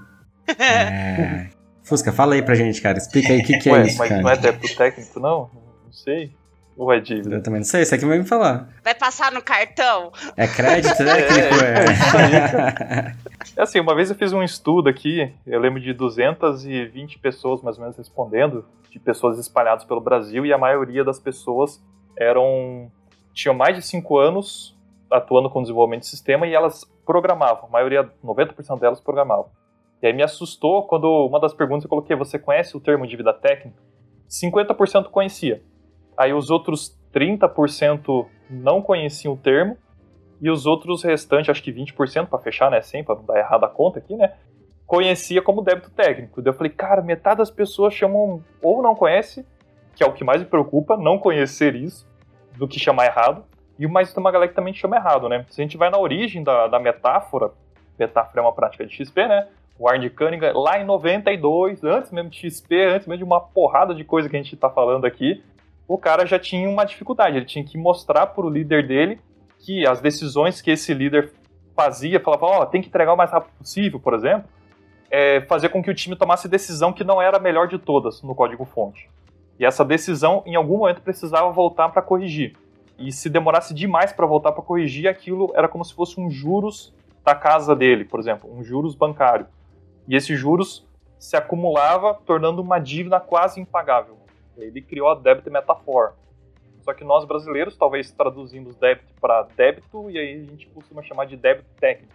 [0.58, 1.48] É,
[1.84, 2.98] Fusca, fala aí pra gente, cara.
[2.98, 4.22] Explica aí o que, que é Ué, isso, mas cara.
[4.22, 5.50] não é débito técnico, não?
[5.86, 6.32] Não sei.
[6.78, 7.36] Ou é dívida?
[7.36, 8.70] Eu também não sei, você que vai me falar.
[8.84, 10.12] Vai passar no cartão?
[10.38, 11.56] É crédito técnico?
[11.64, 13.16] É.
[13.58, 17.76] É assim, uma vez eu fiz um estudo aqui, eu lembro de 220 pessoas mais
[17.78, 21.82] ou menos respondendo, de pessoas espalhadas pelo Brasil, e a maioria das pessoas
[22.18, 22.92] eram
[23.34, 24.78] tinham mais de 5 anos
[25.10, 29.50] atuando com desenvolvimento de sistema e elas programavam, a maioria, 90% delas programavam.
[30.02, 33.34] E aí me assustou quando uma das perguntas eu coloquei, você conhece o termo dívida
[33.34, 33.78] técnica?
[34.30, 35.62] 50% conhecia.
[36.22, 39.76] Aí os outros 30% não conheciam o termo,
[40.40, 43.64] e os outros restantes, acho que 20% para fechar, né, 100, para não dar errado
[43.64, 44.34] a conta aqui, né,
[44.86, 46.40] conhecia como débito técnico.
[46.40, 49.44] Daí eu falei, cara, metade das pessoas chamam ou não conhece,
[49.96, 52.08] que é o que mais me preocupa, não conhecer isso,
[52.56, 53.44] do que chamar errado,
[53.80, 55.44] e mais tem uma galera que também chama errado, né.
[55.50, 57.52] Se a gente vai na origem da, da metáfora,
[57.98, 59.48] metáfora é uma prática de XP, né,
[59.78, 63.96] o Arne Cunningham, lá em 92, antes mesmo de XP, antes mesmo de uma porrada
[63.96, 65.44] de coisa que a gente está falando aqui,
[65.88, 69.20] o cara já tinha uma dificuldade, ele tinha que mostrar para o líder dele
[69.60, 71.34] que as decisões que esse líder
[71.76, 74.50] fazia, falava, ó, oh, tem que entregar o mais rápido possível, por exemplo,
[75.10, 78.22] é fazer com que o time tomasse decisão que não era a melhor de todas
[78.22, 79.10] no código-fonte.
[79.60, 82.56] E essa decisão, em algum momento, precisava voltar para corrigir.
[82.98, 86.94] E se demorasse demais para voltar para corrigir, aquilo era como se fosse um juros
[87.24, 89.46] da casa dele, por exemplo, um juros bancário.
[90.08, 90.88] E esses juros
[91.20, 94.18] se acumulava, tornando uma dívida quase impagável.
[94.66, 96.14] Ele criou a débito metafor.
[96.82, 101.26] Só que nós brasileiros talvez traduzimos débito para débito e aí a gente costuma chamar
[101.26, 102.14] de débito técnico.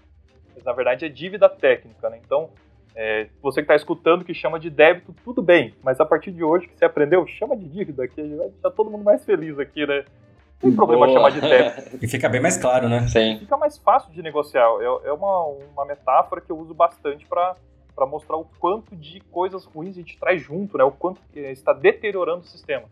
[0.55, 2.19] Mas na verdade é dívida técnica, né?
[2.25, 2.51] Então,
[2.95, 5.75] é, você que está escutando que chama de débito, tudo bem.
[5.83, 8.91] Mas a partir de hoje que você aprendeu, chama de dívida, que vai deixar todo
[8.91, 10.05] mundo mais feliz aqui, né?
[10.63, 11.19] Não tem problema Boa.
[11.19, 11.99] chamar de débito.
[12.03, 13.07] E fica bem mais claro, né?
[13.09, 13.39] Sim.
[13.39, 14.67] Fica mais fácil de negociar.
[14.81, 17.55] É, é uma, uma metáfora que eu uso bastante para
[17.97, 20.85] para mostrar o quanto de coisas ruins a gente traz junto, né?
[20.85, 22.85] O quanto que está deteriorando o sistema.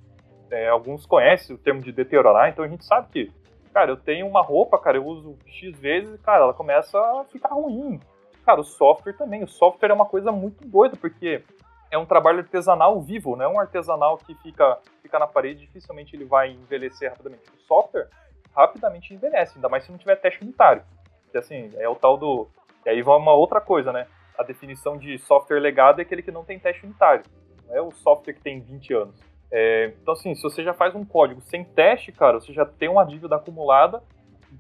[0.50, 3.32] É, alguns conhecem o termo de deteriorar, então a gente sabe que,
[3.72, 7.50] cara, eu tenho uma roupa, cara, eu uso X vezes, cara, ela começa a ficar
[7.50, 8.00] ruim.
[8.46, 9.42] Cara, o software também.
[9.42, 11.42] O software é uma coisa muito doida, porque
[11.90, 16.16] é um trabalho artesanal vivo, não é um artesanal que fica, fica na parede, dificilmente
[16.16, 17.42] ele vai envelhecer rapidamente.
[17.50, 18.08] O software
[18.54, 20.82] rapidamente envelhece, ainda mais se não tiver teste unitário.
[21.30, 22.48] Que, assim, é o tal do.
[22.86, 24.06] E aí vai uma outra coisa, né?
[24.36, 27.24] A definição de software legado é aquele que não tem teste unitário.
[27.66, 29.20] Não é o software que tem 20 anos.
[29.50, 32.88] É, então, assim, se você já faz um código sem teste, cara, você já tem
[32.88, 34.02] uma dívida acumulada.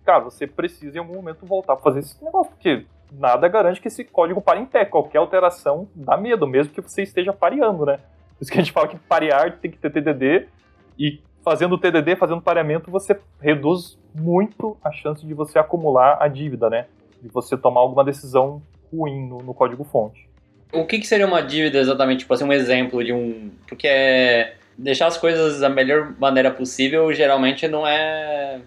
[0.04, 3.88] Cara, você precisa em algum momento voltar para fazer esse negócio, porque nada garante que
[3.88, 4.84] esse código pare em pé.
[4.84, 7.98] Qualquer alteração dá medo, mesmo que você esteja pareando, né?
[8.36, 10.48] Por isso que a gente fala que parear tem que ter TDD
[10.98, 16.70] e fazendo TDD, fazendo pareamento, você reduz muito a chance de você acumular a dívida,
[16.70, 16.86] né?
[17.20, 18.62] De você tomar alguma decisão
[18.96, 20.28] ruim no, no código-fonte.
[20.72, 22.20] O que, que seria uma dívida exatamente?
[22.20, 23.50] Tipo assim, um exemplo de um.
[23.68, 24.54] Porque é.
[24.76, 28.58] Deixar as coisas da melhor maneira possível geralmente não é.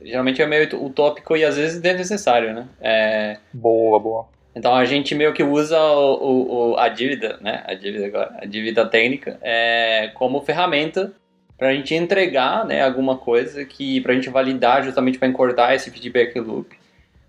[0.00, 2.68] Geralmente é meio utópico e às vezes desnecessário, né?
[2.80, 4.26] É, Boa, boa.
[4.54, 7.64] Então a gente meio que usa o, o- o- a dívida, né?
[7.66, 11.12] A dívida agora, a dívida técnica, é, como ferramenta
[11.58, 15.74] para a gente entregar, né, alguma coisa que para a gente validar justamente para encurtar
[15.74, 16.76] esse feedback loop,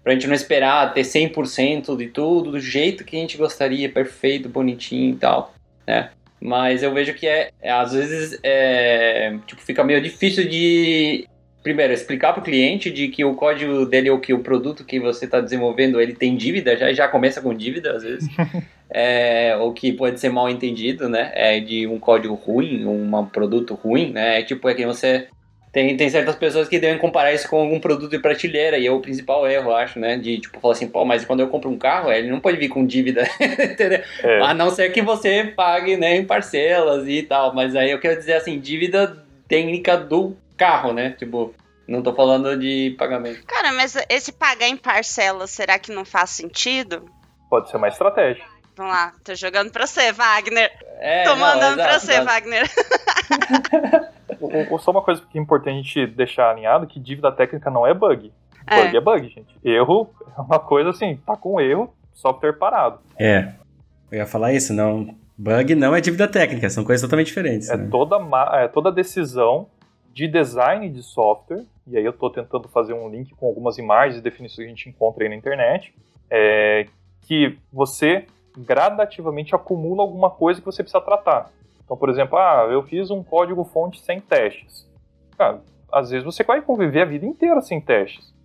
[0.08, 3.90] para a gente não esperar ter 100% de tudo do jeito que a gente gostaria,
[3.90, 5.54] perfeito, bonitinho e tal,
[5.86, 6.12] né?
[6.40, 11.28] Mas eu vejo que é, é, às vezes é, tipo fica meio difícil de
[11.62, 14.98] primeiro, explicar para o cliente de que o código dele ou que o produto que
[14.98, 18.30] você está desenvolvendo ele tem dívida, já, já começa com dívida às vezes,
[18.90, 21.34] é, ou que pode ser mal entendido, né?
[21.34, 24.40] É de um código ruim, um produto ruim, né?
[24.40, 25.28] É tipo, é que você.
[25.78, 28.92] Tem, tem certas pessoas que devem comparar isso com algum produto de prateleira, e é
[28.92, 30.18] o principal erro, eu acho, né?
[30.18, 32.68] De tipo, falar assim, pô, mas quando eu compro um carro, ele não pode vir
[32.68, 34.02] com dívida, entendeu?
[34.24, 34.42] É.
[34.42, 37.54] A não ser que você pague, né, em parcelas e tal.
[37.54, 41.12] Mas aí eu quero dizer assim, dívida técnica do carro, né?
[41.12, 41.54] Tipo,
[41.88, 43.46] não tô falando de pagamento.
[43.46, 47.06] Cara, mas esse pagar em parcelas, será que não faz sentido?
[47.52, 48.44] Pode ser uma estratégia.
[48.76, 50.72] Vamos lá, tô jogando pra você, Wagner.
[51.00, 52.26] É, tô não, mandando pra exato, você, exato.
[52.26, 52.72] Wagner.
[54.40, 57.70] O- o- Só uma coisa que é importante a gente deixar alinhado, que dívida técnica
[57.70, 58.32] não é bug.
[58.66, 58.84] É.
[58.84, 59.56] Bug é bug, gente.
[59.64, 63.00] Erro é uma coisa assim, tá com erro, software parado.
[63.18, 63.54] É.
[64.12, 65.16] Eu ia falar isso, não.
[65.38, 67.70] Bug não é dívida técnica, são coisas totalmente diferentes.
[67.70, 67.88] É né?
[67.92, 68.18] toda,
[68.54, 69.68] é toda decisão
[70.14, 74.18] de design de software, e aí eu estou tentando fazer um link com algumas imagens
[74.20, 75.94] e definições que a gente encontra aí na internet,
[76.30, 76.88] é,
[77.22, 78.26] que você
[78.58, 81.52] gradativamente acumula alguma coisa que você precisa tratar.
[81.88, 84.86] Então, por exemplo, ah, eu fiz um código fonte sem testes.
[85.38, 88.36] Cara, às vezes você vai conviver a vida inteira sem testes.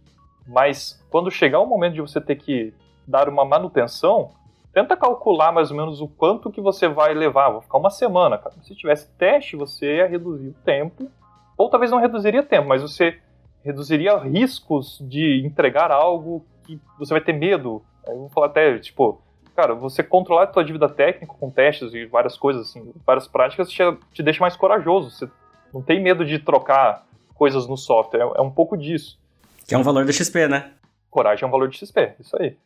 [0.46, 2.72] Mas quando chegar o momento de você ter que
[3.04, 4.30] dar uma manutenção,
[4.72, 7.50] tenta calcular mais ou menos o quanto que você vai levar.
[7.50, 8.54] Vou ficar uma semana, cara.
[8.62, 11.10] Se tivesse teste, você ia reduzir o tempo.
[11.58, 13.18] Ou talvez não reduziria tempo, mas você
[13.64, 17.82] reduziria riscos de entregar algo que você vai ter medo.
[18.06, 19.20] Eu vou falar até, tipo,
[19.54, 23.70] cara, você controlar a sua dívida técnica com testes e várias coisas, assim, várias práticas,
[23.70, 23.82] te,
[24.12, 25.10] te deixa mais corajoso.
[25.10, 25.28] Você
[25.72, 28.20] não tem medo de trocar coisas no software.
[28.20, 29.18] É, é um pouco disso.
[29.66, 30.72] Que é um valor do XP, né?
[31.10, 32.56] Coragem é um valor de XP, isso aí.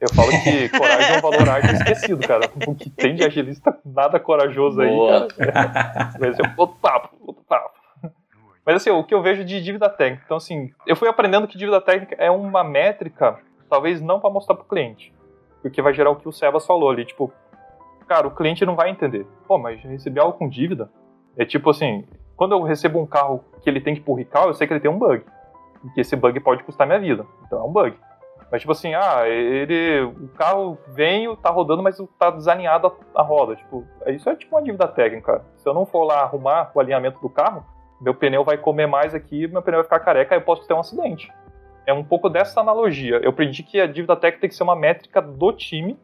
[0.00, 2.50] Eu falo que coragem é um valor arte esquecido, cara.
[2.66, 5.24] O que tem de agilista, nada corajoso Boa.
[5.24, 6.12] aí, cara.
[6.18, 7.76] Mas eu outro papo, outro papo.
[8.64, 10.24] Mas assim, o que eu vejo de dívida técnica.
[10.26, 13.38] Então, assim, eu fui aprendendo que dívida técnica é uma métrica,
[13.70, 15.14] talvez não para mostrar para o cliente.
[15.66, 17.04] Porque vai gerar o que o Sebas falou ali.
[17.04, 17.32] Tipo,
[18.06, 19.26] cara, o cliente não vai entender.
[19.48, 20.88] Pô, mas receber algo com dívida?
[21.36, 22.06] É tipo assim,
[22.36, 24.90] quando eu recebo um carro que ele tem que purricar, eu sei que ele tem
[24.90, 25.24] um bug.
[25.84, 27.26] E que esse bug pode custar minha vida.
[27.44, 27.96] Então é um bug.
[28.50, 30.02] Mas tipo assim, ah, ele.
[30.02, 33.56] O carro vem, tá rodando, mas tá desalinhado a, a roda.
[33.56, 35.44] Tipo, isso é tipo uma dívida técnica.
[35.56, 37.66] Se eu não for lá arrumar o alinhamento do carro,
[38.00, 40.74] meu pneu vai comer mais aqui, meu pneu vai ficar careca, aí eu posso ter
[40.74, 41.32] um acidente.
[41.86, 43.20] É um pouco dessa analogia.
[43.22, 45.96] Eu aprendi que a dívida técnica tem que ser uma métrica do time,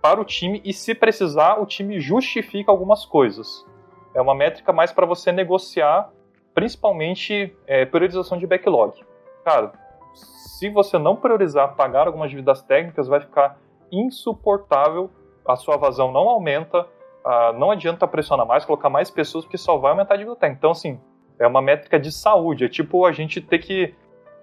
[0.00, 3.66] para o time, e se precisar, o time justifica algumas coisas.
[4.14, 6.10] É uma métrica mais para você negociar,
[6.54, 8.98] principalmente é, priorização de backlog.
[9.44, 9.72] Cara,
[10.14, 13.58] se você não priorizar pagar algumas dívidas técnicas, vai ficar
[13.92, 15.10] insuportável,
[15.46, 16.86] a sua vazão não aumenta,
[17.58, 20.58] não adianta pressionar mais, colocar mais pessoas, porque só vai aumentar a dívida técnica.
[20.60, 21.00] Então, assim,
[21.38, 23.94] é uma métrica de saúde, é tipo a gente ter que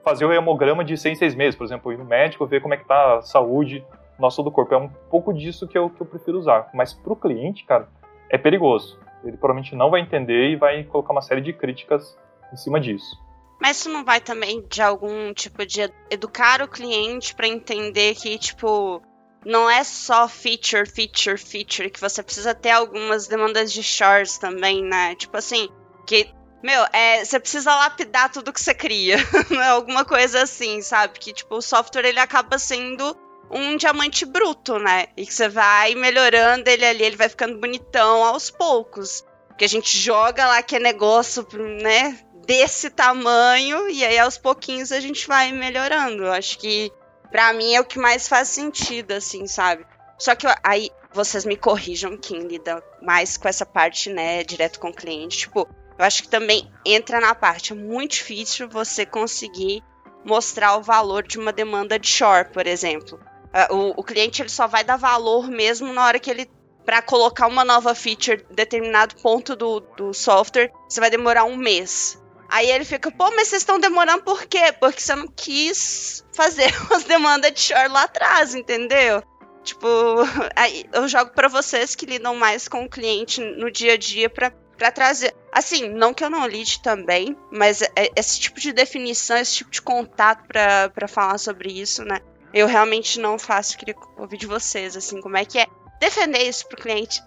[0.03, 2.73] fazer o hemograma de 6 em 6 meses, por exemplo, ir no médico, ver como
[2.73, 3.85] é que tá a saúde
[4.19, 4.73] nossa do corpo.
[4.73, 6.69] É um pouco disso que eu, que eu prefiro usar.
[6.73, 7.87] Mas para o cliente, cara,
[8.29, 8.99] é perigoso.
[9.23, 12.17] Ele provavelmente não vai entender e vai colocar uma série de críticas
[12.51, 13.17] em cima disso.
[13.61, 18.37] Mas isso não vai também de algum tipo de educar o cliente para entender que,
[18.37, 19.01] tipo,
[19.45, 24.83] não é só feature, feature, feature, que você precisa ter algumas demandas de shorts também,
[24.83, 25.15] né?
[25.15, 25.69] Tipo assim,
[26.05, 26.29] que,
[26.63, 29.17] meu, é, você precisa lapidar tudo que você cria.
[29.69, 31.19] Alguma coisa assim, sabe?
[31.19, 33.15] Que, tipo, o software ele acaba sendo
[33.51, 35.07] um diamante bruto, né?
[35.17, 39.23] E que você vai melhorando ele ali, ele vai ficando bonitão aos poucos.
[39.57, 41.45] Que a gente joga lá que é negócio,
[41.81, 42.17] né?
[42.45, 46.27] desse tamanho e aí aos pouquinhos a gente vai melhorando.
[46.27, 46.91] Acho que
[47.31, 49.85] para mim é o que mais faz sentido, assim, sabe?
[50.17, 54.89] Só que aí vocês me corrijam quem lida mais com essa parte, né, direto com
[54.89, 55.39] o cliente.
[55.39, 55.67] Tipo,
[55.97, 59.83] eu acho que também entra na parte é muito difícil você conseguir
[60.25, 63.19] mostrar o valor de uma demanda de shore, por exemplo.
[63.53, 66.49] Ah, o, o cliente ele só vai dar valor mesmo na hora que ele
[66.85, 71.55] para colocar uma nova feature em determinado ponto do, do software, você vai demorar um
[71.55, 72.21] mês.
[72.49, 74.73] Aí ele fica, pô, mas vocês estão demorando por quê?
[74.79, 79.23] Porque você não quis fazer as demandas de shore lá atrás, entendeu?
[79.63, 79.87] Tipo,
[80.55, 84.29] aí eu jogo para vocês que lidam mais com o cliente no dia a dia
[84.29, 84.51] para
[84.91, 85.33] trazer.
[85.53, 89.69] Assim, não que eu não lide também, mas é, esse tipo de definição, esse tipo
[89.69, 92.19] de contato para falar sobre isso, né?
[92.53, 95.67] Eu realmente não faço, queria ouvir de vocês, assim, como é que é
[95.99, 97.21] defender isso pro cliente.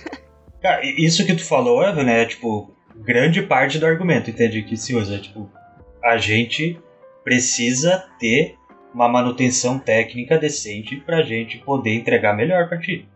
[0.60, 2.26] Cara, isso que tu falou, né?
[2.26, 4.62] Tipo, grande parte do argumento, entende?
[4.62, 5.50] Que se usa, tipo,
[6.04, 6.78] a gente
[7.24, 8.56] precisa ter
[8.94, 13.08] uma manutenção técnica decente para a gente poder entregar melhor para ti.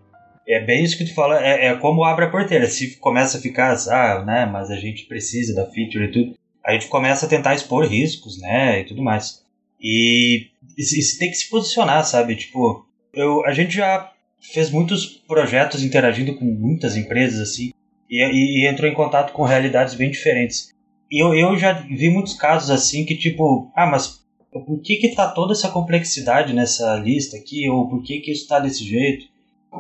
[0.47, 2.66] É bem isso que tu fala, é, é, como abre a porteira.
[2.68, 6.34] Se começa a ficar, ah, né, mas a gente precisa da feature e tudo,
[6.64, 9.44] a gente começa a tentar expor riscos, né, e tudo mais.
[9.80, 10.47] E,
[10.78, 12.36] e, e tem que se posicionar, sabe?
[12.36, 17.72] Tipo, eu, a gente já fez muitos projetos interagindo com muitas empresas, assim,
[18.09, 20.72] e, e, entrou em contato com realidades bem diferentes.
[21.11, 25.14] E eu, eu já vi muitos casos assim que, tipo, ah, mas por que que
[25.14, 27.68] tá toda essa complexidade nessa lista aqui?
[27.68, 29.26] Ou por que que isso tá desse jeito?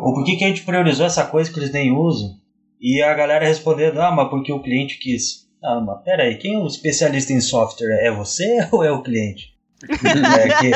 [0.02, 2.36] Ou por que que a gente priorizou essa coisa que eles nem usam?
[2.80, 5.46] E a galera respondendo, ah, mas porque o cliente quis.
[5.62, 7.98] Ah, mas peraí, quem é o especialista em software?
[8.00, 9.56] É você ou é o cliente?
[9.82, 10.70] é que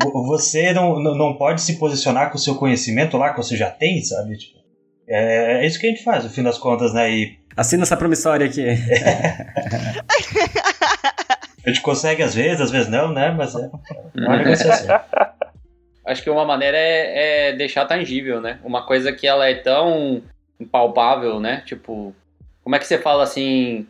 [0.00, 4.02] você não, não pode se posicionar com o seu conhecimento lá que você já tem,
[4.02, 4.38] sabe?
[4.38, 4.58] Tipo,
[5.06, 7.10] é, é isso que a gente faz, no fim das contas, né?
[7.10, 7.38] E...
[7.56, 8.64] Assina essa promissória aqui.
[11.64, 13.30] a gente consegue às vezes, às vezes não, né?
[13.30, 13.70] Mas é
[14.16, 15.00] uma negociação.
[16.04, 18.58] Acho que uma maneira é, é deixar tangível, né?
[18.62, 20.22] Uma coisa que ela é tão
[20.60, 21.62] impalpável, né?
[21.64, 22.14] Tipo,
[22.62, 23.86] como é que você fala assim?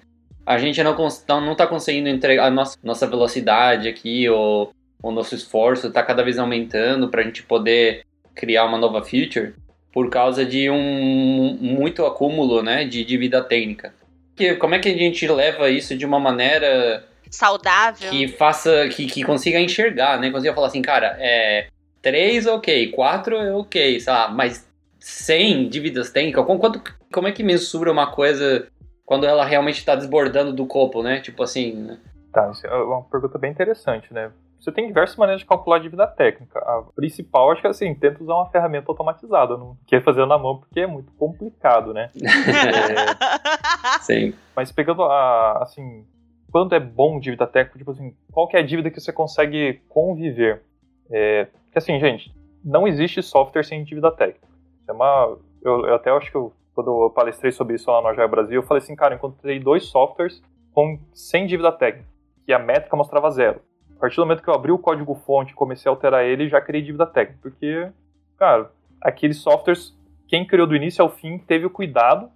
[0.47, 0.97] A gente não,
[1.41, 6.23] não tá conseguindo entregar a nossa, nossa velocidade aqui, ou o nosso esforço tá cada
[6.23, 8.05] vez aumentando pra gente poder
[8.35, 9.55] criar uma nova feature.
[9.93, 13.95] por causa de um muito acúmulo, né, de dívida técnica.
[14.35, 19.07] Que, como é que a gente leva isso de uma maneira saudável que faça que,
[19.07, 20.31] que consiga enxergar, né?
[20.31, 21.69] Consiga falar assim, cara, é
[22.05, 26.81] três ok, quatro é ok, sei lá, mas 100 dívidas técnicas, como, quanto,
[27.11, 28.69] como é que mensura uma coisa
[29.07, 31.21] quando ela realmente está desbordando do copo, né?
[31.21, 31.73] Tipo assim.
[31.73, 31.99] Né?
[32.31, 34.31] Tá, isso é uma pergunta bem interessante, né?
[34.61, 36.59] Você tem diversas maneiras de calcular a dívida técnica.
[36.59, 39.59] A principal, acho que é assim, tenta usar uma ferramenta automatizada.
[39.59, 42.11] Não quer fazer na mão porque é muito complicado, né?
[42.17, 44.01] é...
[44.01, 44.33] Sim.
[44.57, 46.07] Mas pegando a, assim,
[46.51, 49.83] quando é bom dívida técnica, tipo assim, qual que é a dívida que você consegue
[49.87, 50.63] conviver?
[51.11, 52.33] É, porque assim, gente,
[52.65, 54.47] não existe software sem dívida técnica.
[54.87, 58.07] É uma, eu, eu até acho que eu, quando eu palestrei sobre isso lá no
[58.07, 60.41] Agile Brasil, eu falei assim, cara, encontrei dois softwares
[60.73, 62.09] com sem dívida técnica,
[62.47, 63.61] que a métrica mostrava zero.
[63.97, 66.61] A partir do momento que eu abri o código-fonte e comecei a alterar ele, já
[66.61, 67.91] criei dívida técnica, porque,
[68.37, 68.71] cara,
[69.01, 69.99] aqueles softwares,
[70.29, 72.31] quem criou do início ao fim teve o cuidado,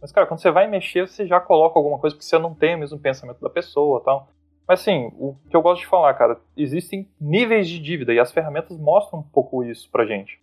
[0.00, 2.76] mas, cara, quando você vai mexer, você já coloca alguma coisa, porque você não tem
[2.76, 4.28] o mesmo pensamento da pessoa tal.
[4.68, 8.32] Mas, assim, o que eu gosto de falar, cara, existem níveis de dívida e as
[8.32, 10.40] ferramentas mostram um pouco isso pra gente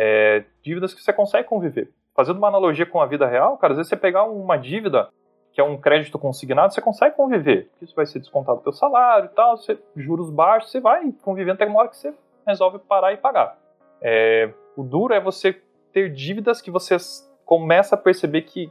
[0.00, 1.90] é, dívidas que você consegue conviver.
[2.14, 5.08] Fazendo uma analogia com a vida real, cara, às vezes você pegar uma dívida
[5.52, 7.68] que é um crédito consignado, você consegue conviver.
[7.82, 11.54] Isso vai ser descontado do teu salário e tal, você, juros baixos, você vai convivendo
[11.54, 12.14] até uma hora que você
[12.46, 13.58] resolve parar e pagar.
[14.00, 15.60] É, o duro é você
[15.92, 16.96] ter dívidas que você
[17.44, 18.70] começa a perceber que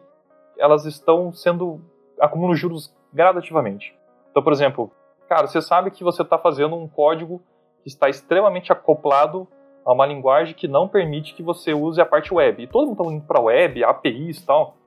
[0.57, 1.81] elas estão sendo
[2.21, 3.96] acumulando juros gradativamente.
[4.37, 4.91] Então, por exemplo,
[5.27, 7.41] cara, você sabe que você está fazendo um código
[7.81, 9.47] que está extremamente acoplado
[9.83, 12.61] a uma linguagem que não permite que você use a parte web.
[12.61, 14.77] E todo mundo está indo para web, APIs e tal.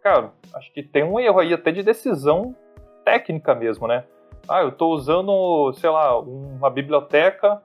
[0.00, 2.54] Cara, acho que tem um erro aí até de decisão
[3.04, 4.04] técnica mesmo, né?
[4.48, 7.60] Ah, eu estou usando, sei lá, uma biblioteca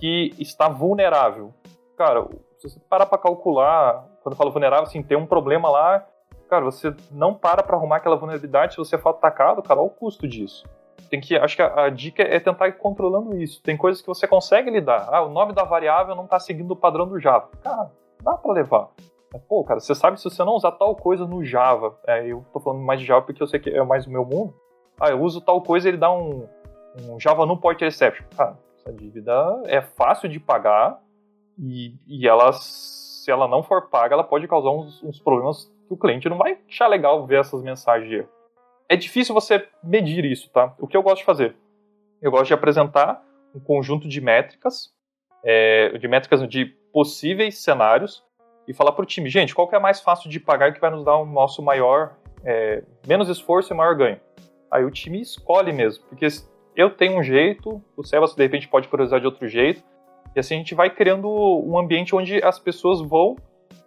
[0.00, 1.54] que está vulnerável.
[1.96, 2.26] Cara,
[2.58, 6.04] se você parar para calcular, quando eu falo vulnerável, assim, tem um problema lá,
[6.50, 9.90] cara, você não para para arrumar aquela vulnerabilidade, se você for atacado, cara, olha o
[9.90, 10.66] custo disso
[11.10, 13.62] tem que, acho que a, a, dica é tentar ir controlando isso.
[13.62, 15.08] Tem coisas que você consegue lidar.
[15.10, 17.48] Ah, o nome da variável não está seguindo o padrão do Java.
[17.62, 17.90] Cara,
[18.22, 18.88] dá para levar.
[19.48, 22.60] Pô, cara, você sabe se você não usar tal coisa no Java, é, eu tô
[22.60, 24.54] falando mais de Java porque eu sei que é mais o meu mundo.
[25.00, 26.48] Ah, eu uso tal coisa, ele dá um,
[27.02, 28.26] um Java no port exception.
[28.36, 30.98] Cara, essa dívida é fácil de pagar
[31.58, 35.94] e, e ela, se ela não for paga, ela pode causar uns, uns problemas que
[35.94, 38.37] o cliente não vai achar legal ver essas mensagens de erro
[38.88, 40.74] é difícil você medir isso, tá?
[40.78, 41.54] O que eu gosto de fazer?
[42.22, 43.22] Eu gosto de apresentar
[43.54, 44.92] um conjunto de métricas,
[45.44, 48.24] é, de métricas de possíveis cenários,
[48.66, 50.90] e falar para o time, gente, qual que é mais fácil de pagar que vai
[50.90, 54.20] nos dar o nosso maior, é, menos esforço e maior ganho?
[54.70, 56.26] Aí o time escolhe mesmo, porque
[56.76, 59.82] eu tenho um jeito, o Sebas de repente pode priorizar de outro jeito,
[60.36, 63.36] e assim a gente vai criando um ambiente onde as pessoas vão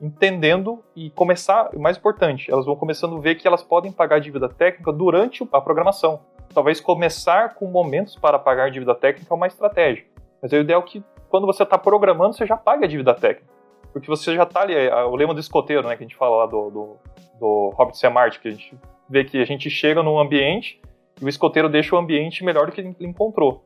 [0.01, 4.19] entendendo e começar, o mais importante, elas vão começando a ver que elas podem pagar
[4.19, 6.21] dívida técnica durante a programação.
[6.53, 10.05] Talvez começar com momentos para pagar dívida técnica é uma estratégia.
[10.41, 13.49] Mas o ideal é que quando você está programando, você já paga a dívida técnica.
[13.93, 16.37] Porque você já está ali, é, o lema do escoteiro, né, que a gente fala
[16.37, 16.97] lá do, do,
[17.39, 18.09] do Robert C.
[18.09, 18.77] Martin, que a gente
[19.07, 20.81] vê que a gente chega num ambiente
[21.21, 23.63] e o escoteiro deixa o ambiente melhor do que ele encontrou.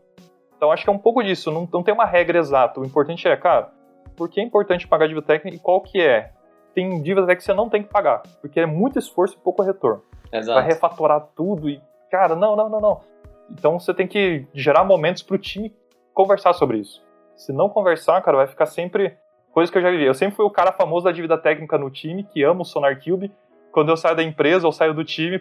[0.58, 2.80] Então acho que é um pouco disso, não, não tem uma regra exata.
[2.80, 3.72] O importante é, cara,
[4.16, 6.32] por que é importante pagar dívida técnica e qual que é.
[6.74, 9.62] Tem dívida técnica que você não tem que pagar, porque é muito esforço e pouco
[9.62, 10.02] retorno.
[10.32, 10.60] Exato.
[10.60, 13.02] Vai refatorar tudo e, cara, não, não, não, não.
[13.50, 15.74] Então você tem que gerar momentos para o time
[16.14, 17.04] conversar sobre isso.
[17.36, 19.18] Se não conversar, cara, vai ficar sempre
[19.52, 20.06] coisa que eu já vivi.
[20.06, 23.02] Eu sempre fui o cara famoso da dívida técnica no time, que amo o Sonar
[23.02, 23.32] Cube.
[23.72, 25.40] Quando eu saio da empresa ou saio do time,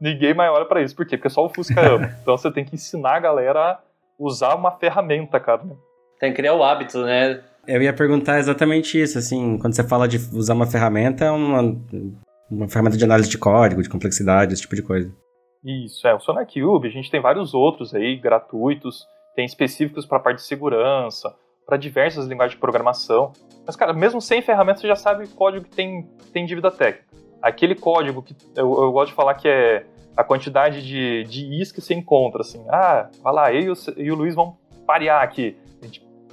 [0.00, 0.94] ninguém mais olha para isso.
[0.94, 1.16] Por quê?
[1.16, 2.10] Porque só o Fusca ama.
[2.22, 3.78] Então você tem que ensinar a galera a
[4.18, 5.62] usar uma ferramenta, cara.
[6.18, 7.42] Tem que criar o hábito, né?
[7.68, 11.60] Eu ia perguntar exatamente isso, assim, quando você fala de usar uma ferramenta, uma,
[12.50, 15.14] uma ferramenta de análise de código, de complexidade, esse tipo de coisa.
[15.62, 19.06] Isso, é, o SonarCube, a gente tem vários outros aí, gratuitos,
[19.36, 23.32] tem específicos para a parte de segurança, para diversas linguagens de programação.
[23.66, 27.04] Mas, cara, mesmo sem ferramenta, você já sabe código que tem, tem dívida técnica.
[27.42, 29.84] Aquele código que eu, eu gosto de falar que é
[30.16, 32.64] a quantidade de, de is que você encontra, assim.
[32.70, 34.56] Ah, vai lá, eu e o, e o Luiz vão
[34.86, 35.54] parear aqui.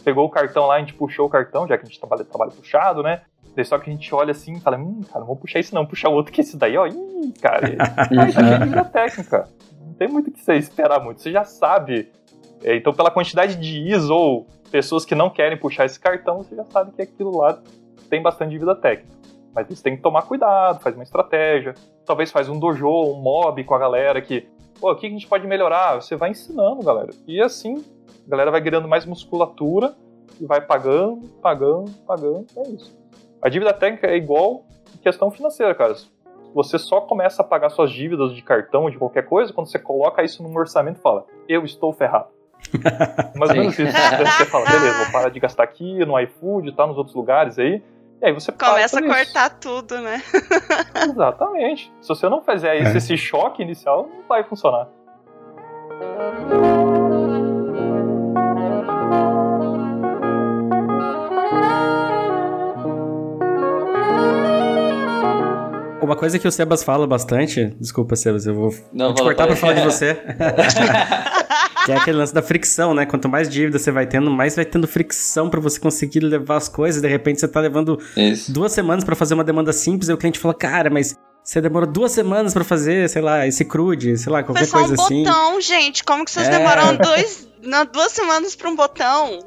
[0.05, 2.51] Pegou o cartão lá, a gente puxou o cartão, já que a gente trabalha, trabalha
[2.51, 3.23] puxado, né?
[3.55, 5.73] Daí só que a gente olha assim e fala, hum, cara, não vou puxar isso
[5.73, 7.81] não, puxar o outro que esse daí, ó, ih, cara, isso
[8.39, 9.49] aqui é dívida técnica.
[9.81, 12.11] Não tem muito o que você esperar muito, você já sabe.
[12.63, 16.55] É, então, pela quantidade de is ou pessoas que não querem puxar esse cartão, você
[16.55, 17.59] já sabe que aquilo lá
[18.07, 19.15] tem bastante dívida técnica.
[19.55, 21.73] Mas você tem que tomar cuidado, faz uma estratégia,
[22.05, 24.47] talvez faz um dojo, um mob com a galera que,
[24.79, 25.95] pô, o que a gente pode melhorar?
[25.95, 27.11] Você vai ensinando, galera.
[27.25, 27.83] E assim,
[28.25, 29.95] a galera vai ganhando mais musculatura
[30.39, 32.45] e vai pagando, pagando, pagando.
[32.57, 32.97] É isso.
[33.41, 34.65] A dívida técnica é igual
[35.01, 35.95] questão financeira, cara.
[36.53, 40.23] Você só começa a pagar suas dívidas de cartão, de qualquer coisa, quando você coloca
[40.23, 42.29] isso num orçamento e fala, eu estou ferrado.
[43.35, 43.91] Mais ou menos isso.
[43.91, 47.83] Você fala, beleza, vou parar de gastar aqui no iFood, tá nos outros lugares aí.
[48.21, 49.59] E aí você começa a cortar isso.
[49.59, 50.23] tudo, né?
[51.09, 51.93] Exatamente.
[52.01, 52.97] Se você não fizer isso, é.
[52.97, 54.87] esse choque inicial, não vai funcionar.
[66.05, 69.47] Uma coisa que o Sebas fala bastante, desculpa, Sebas, eu vou, não, vou te cortar
[69.47, 70.13] pra falar de você.
[71.83, 73.07] que é aquele lance da fricção, né?
[73.07, 76.69] Quanto mais dívida você vai tendo, mais vai tendo fricção para você conseguir levar as
[76.69, 77.01] coisas.
[77.01, 78.51] De repente você tá levando Isso.
[78.51, 81.89] duas semanas para fazer uma demanda simples, e o cliente fala, cara, mas você demorou
[81.89, 85.05] duas semanas para fazer, sei lá, esse crude, sei lá, qualquer Foi só coisa um
[85.05, 85.23] assim.
[85.23, 86.03] botão, gente.
[86.03, 86.51] Como que vocês é...
[86.51, 87.47] demoraram dois,
[87.91, 89.39] duas semanas pra um botão?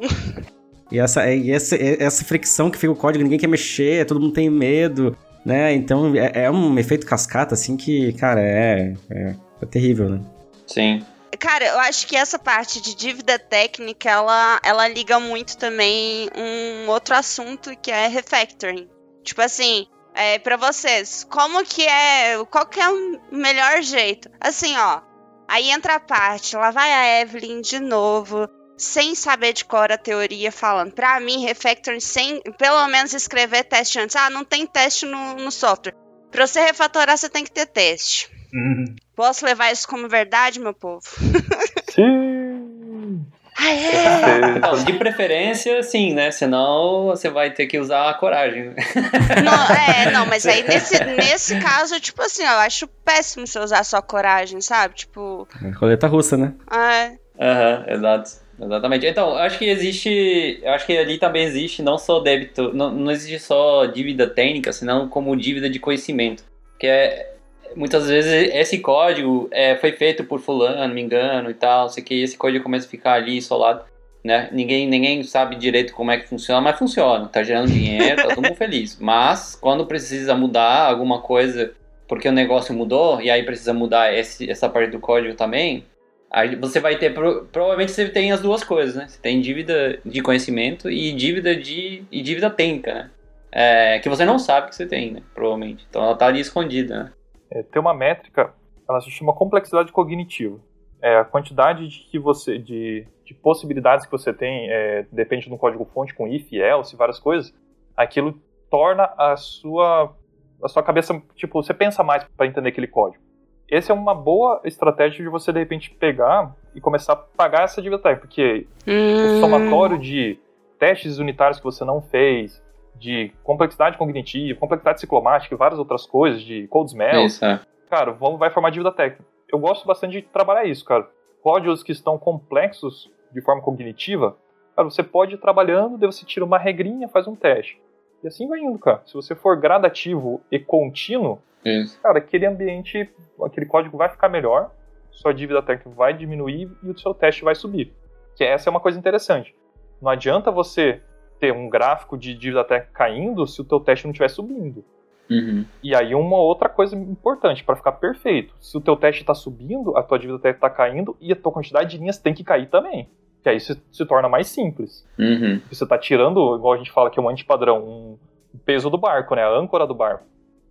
[0.91, 4.33] E essa, e essa, essa fricção que fica o código, ninguém quer mexer, todo mundo
[4.33, 5.73] tem medo né?
[5.75, 10.21] Então é, é um efeito cascata, assim, que, cara, é, é, é terrível, né?
[10.67, 11.05] Sim.
[11.39, 16.89] Cara, eu acho que essa parte de dívida técnica, ela, ela liga muito também um
[16.91, 18.89] outro assunto que é refactoring.
[19.23, 24.29] Tipo assim, é, para vocês, como que é, qual que é o melhor jeito?
[24.41, 25.01] Assim, ó,
[25.47, 28.49] aí entra a parte, lá vai a Evelyn de novo,
[28.79, 30.93] sem saber de cor a teoria falando.
[30.93, 34.17] Para mim, refactoring sem pelo menos escrever teste antes.
[34.17, 35.95] Ah, não tem teste no, no software.
[36.31, 38.31] Para você refatorar, você tem que ter teste.
[38.55, 38.95] Uhum.
[39.17, 41.03] Posso levar isso como verdade, meu povo?
[41.91, 43.27] Sim.
[43.59, 44.61] Aê!
[44.61, 46.31] Não, de preferência, sim, né?
[46.31, 48.73] Senão você vai ter que usar a coragem.
[49.45, 53.83] Não, é, não, mas aí nesse, nesse caso, tipo assim, eu acho péssimo você usar
[53.83, 54.95] só coragem, sabe?
[54.95, 55.49] Tipo.
[55.65, 56.55] É roleta russa, né?
[56.71, 57.19] É.
[57.41, 58.48] Aham, uhum, exato.
[58.61, 59.07] Exatamente.
[59.07, 60.61] Então, acho que existe.
[60.65, 65.09] Acho que ali também existe não só débito, não, não existe só dívida técnica, senão
[65.09, 66.45] como dívida de conhecimento.
[66.79, 67.35] Que é.
[67.77, 72.23] Muitas vezes esse código é, foi feito por fulano, me engano e tal, sei que
[72.23, 73.85] esse código começa a ficar ali isolado,
[74.25, 74.49] né?
[74.51, 78.43] Ninguém, ninguém sabe direito como é que funciona, mas funciona, tá gerando dinheiro, tá todo
[78.43, 78.99] mundo feliz.
[78.99, 81.75] Mas quando precisa mudar alguma coisa
[82.09, 85.85] porque o negócio mudou e aí precisa mudar esse, essa parte do código também,
[86.31, 89.09] Aí você vai ter, provavelmente você tem as duas coisas, né?
[89.09, 93.11] Você tem dívida de conhecimento e dívida de e dívida técnica, né?
[93.51, 95.23] É, que você não sabe que você tem, né?
[95.35, 95.87] Provavelmente.
[95.89, 97.13] Então ela tá ali escondida, né?
[97.51, 98.53] É, tem uma métrica,
[98.87, 100.61] ela se chama complexidade cognitiva.
[101.01, 105.57] É a quantidade de que você de, de possibilidades que você tem, é, depende do
[105.57, 107.55] código fonte com if, else, várias coisas.
[107.97, 108.39] Aquilo
[108.71, 110.15] torna a sua
[110.63, 113.28] a sua cabeça, tipo, você pensa mais para entender aquele código
[113.71, 117.83] essa é uma boa estratégia de você, de repente, pegar e começar a pagar essa
[117.83, 119.37] dívida técnica, porque hum.
[119.37, 120.39] o somatório de
[120.79, 122.63] testes unitários que você não fez,
[122.95, 127.61] de complexidade cognitiva, complexidade ciclomática e várias outras coisas, de code smell, isso, é.
[127.91, 129.25] cara, vai formar dívida técnica.
[129.51, 131.09] Eu gosto bastante de trabalhar isso, cara.
[131.43, 134.37] Códigos que estão complexos de forma cognitiva,
[134.75, 137.81] cara, você pode ir trabalhando, daí você tira uma regrinha, faz um teste.
[138.23, 139.03] E assim vai indo, cara.
[139.07, 142.01] Se você for gradativo e contínuo, isso.
[142.01, 143.11] cara, aquele ambiente
[143.45, 144.71] aquele código vai ficar melhor,
[145.11, 147.93] sua dívida técnica vai diminuir e o seu teste vai subir.
[148.37, 149.55] Que essa é uma coisa interessante.
[150.01, 151.01] Não adianta você
[151.41, 154.85] ter um gráfico de dívida técnica caindo se o teu teste não estiver subindo.
[155.31, 155.65] Uhum.
[155.83, 159.97] E aí uma outra coisa importante para ficar perfeito, se o teu teste está subindo,
[159.97, 162.69] a tua dívida técnica está caindo e a tua quantidade de linhas tem que cair
[162.69, 163.09] também.
[163.43, 165.07] Que aí se, se torna mais simples.
[165.19, 165.61] Uhum.
[165.71, 168.19] Você está tirando, igual a gente fala que é um antipadrão, um
[168.65, 169.43] peso do barco, né?
[169.43, 170.25] A âncora do barco.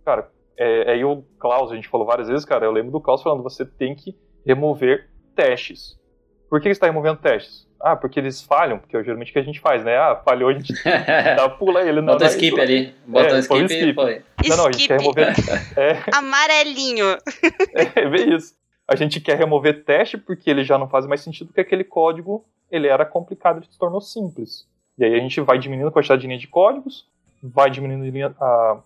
[0.04, 3.22] Cara, é, aí o Klaus, a gente falou várias vezes, cara, eu lembro do Klaus
[3.22, 5.96] falando, você tem que remover testes.
[6.50, 7.68] Por que você está removendo testes?
[7.80, 9.96] Ah, porque eles falham, porque é geralmente o que a gente faz, né?
[9.96, 12.02] Ah, falhou, a gente dá, pula ele.
[12.02, 12.92] Bota o skip ali.
[13.06, 13.88] Bota é, skip, skip.
[13.88, 14.22] e põe.
[14.48, 15.28] Não, não, a gente quer remover...
[15.76, 16.02] É...
[16.12, 17.16] Amarelinho.
[17.94, 18.54] É, bem isso.
[18.88, 22.44] A gente quer remover teste porque ele já não faz mais sentido, porque aquele código,
[22.70, 24.66] ele era complicado, ele se tornou simples.
[24.98, 27.06] E aí a gente vai diminuindo a quantidade de linhas de códigos,
[27.40, 28.82] vai diminuindo a,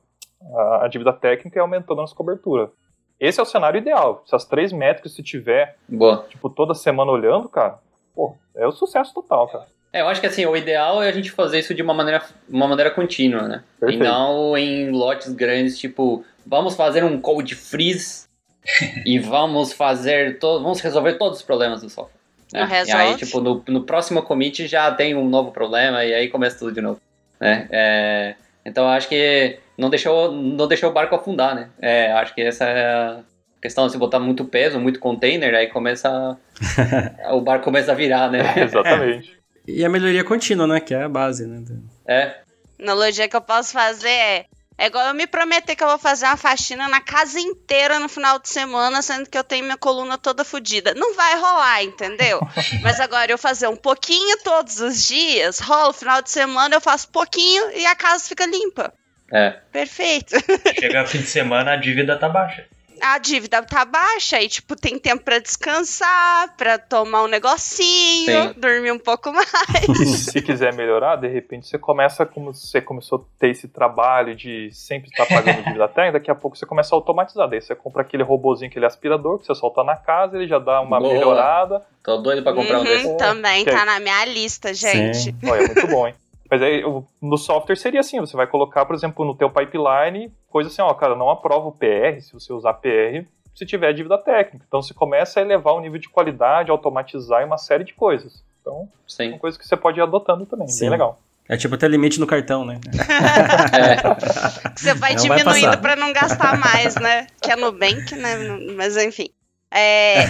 [0.81, 2.71] a, dívida técnica e aumentando a nossa cobertura.
[3.19, 4.23] Esse é o cenário ideal.
[4.27, 6.27] Se as três métricas se tiver, Boa.
[6.29, 7.79] tipo, toda semana olhando, cara,
[8.15, 9.67] pô, é o sucesso total, cara.
[9.93, 12.23] É, eu acho que assim, o ideal é a gente fazer isso de uma maneira,
[12.49, 13.63] uma maneira contínua, né?
[13.79, 14.03] Perfeito.
[14.03, 18.27] E não em lotes grandes, tipo, vamos fazer um code freeze
[19.05, 22.23] e vamos fazer todo, vamos resolver todos os problemas do software.
[22.53, 22.69] Né?
[22.87, 26.59] E aí, tipo, no, no próximo commit já tem um novo problema e aí começa
[26.59, 27.01] tudo de novo.
[27.41, 27.67] Né?
[27.71, 28.35] É,
[28.65, 31.71] então acho que não deixou, não deixou o barco afundar, né?
[31.81, 33.21] É, acho que essa é a
[33.61, 36.37] questão, se botar muito peso, muito container, aí começa.
[37.31, 38.41] o barco começa a virar, né?
[38.63, 39.41] exatamente.
[39.67, 40.81] E a melhoria contínua, né?
[40.81, 41.63] Que é a base, né?
[42.07, 42.41] É.
[42.81, 44.47] analogia que eu posso fazer é.
[44.79, 48.09] É igual eu me prometer que eu vou fazer uma faxina na casa inteira no
[48.09, 50.95] final de semana, sendo que eu tenho minha coluna toda fodida.
[50.95, 52.41] Não vai rolar, entendeu?
[52.83, 56.81] Mas agora eu fazer um pouquinho todos os dias, rola o final de semana, eu
[56.81, 58.93] faço pouquinho e a casa fica limpa.
[59.33, 59.51] É.
[59.73, 60.35] Perfeito.
[60.79, 62.65] Chega fim de semana, a dívida tá baixa.
[63.05, 68.55] A dívida tá baixa e, tipo, tem tempo pra descansar, pra tomar um negocinho, Sim.
[68.61, 69.49] dormir um pouco mais.
[70.01, 74.37] E se quiser melhorar, de repente você começa como você começou a ter esse trabalho
[74.37, 77.49] de sempre estar pagando dívida técnica, daqui a pouco você começa a automatizar.
[77.49, 80.81] Daí você compra aquele robozinho, aquele aspirador que você solta na casa, ele já dá
[80.81, 81.13] uma Boa.
[81.13, 81.83] melhorada.
[82.05, 83.17] Tô doido pra comprar um Uhum, desses.
[83.17, 85.17] também tá aí- na minha lista, gente.
[85.17, 85.35] Sim.
[85.45, 86.15] Olha, é muito bom, hein?
[86.53, 86.83] Mas aí
[87.19, 90.93] no software seria assim, você vai colocar, por exemplo, no teu pipeline, coisa assim, ó,
[90.93, 93.25] cara, não aprova o PR se você usar PR
[93.55, 94.63] se tiver dívida técnica.
[94.69, 98.45] Então você começa a elevar o nível de qualidade, automatizar e uma série de coisas.
[98.61, 99.29] Então, é Sim.
[99.31, 100.81] uma coisa que você pode ir adotando também, Sim.
[100.81, 101.19] bem legal.
[101.49, 102.79] É tipo ter limite no cartão, né?
[103.73, 104.77] É.
[104.77, 107.29] Você vai Não diminuindo pra não gastar mais, né?
[107.41, 108.37] Que é Nubank, né?
[108.77, 109.31] Mas enfim.
[109.71, 110.27] É,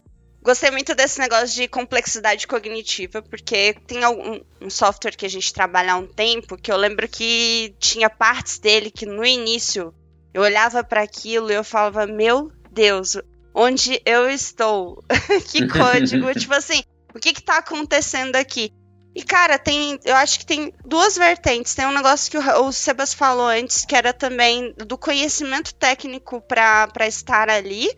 [0.48, 5.52] Gostei muito desse negócio de complexidade cognitiva, porque tem algum, um software que a gente
[5.52, 9.92] trabalha há um tempo que eu lembro que tinha partes dele que no início
[10.32, 13.18] eu olhava pra aquilo e eu falava, meu Deus,
[13.54, 15.04] onde eu estou?
[15.52, 16.32] que código?
[16.40, 16.82] tipo assim,
[17.14, 18.72] o que que tá acontecendo aqui?
[19.14, 20.00] E, cara, tem.
[20.02, 21.74] Eu acho que tem duas vertentes.
[21.74, 26.40] Tem um negócio que o, o Sebas falou antes, que era também do conhecimento técnico
[26.40, 27.90] pra estar ali.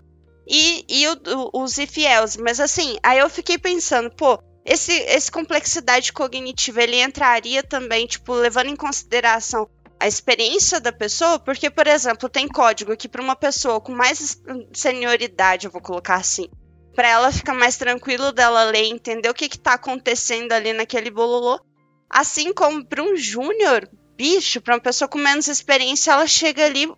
[0.53, 1.17] E, e o,
[1.53, 2.43] o, os else.
[2.43, 8.35] Mas assim, aí eu fiquei pensando, pô, esse, esse complexidade cognitiva, ele entraria também, tipo,
[8.35, 9.71] levando em consideração
[10.01, 14.43] a experiência da pessoa, porque, por exemplo, tem código que para uma pessoa com mais
[14.73, 16.49] senioridade, eu vou colocar assim,
[16.97, 21.11] para ela ficar mais tranquilo dela ler entender o que que tá acontecendo ali naquele
[21.11, 21.61] bololô.
[22.09, 26.91] Assim como para um júnior, bicho, para uma pessoa com menos experiência, ela chega ali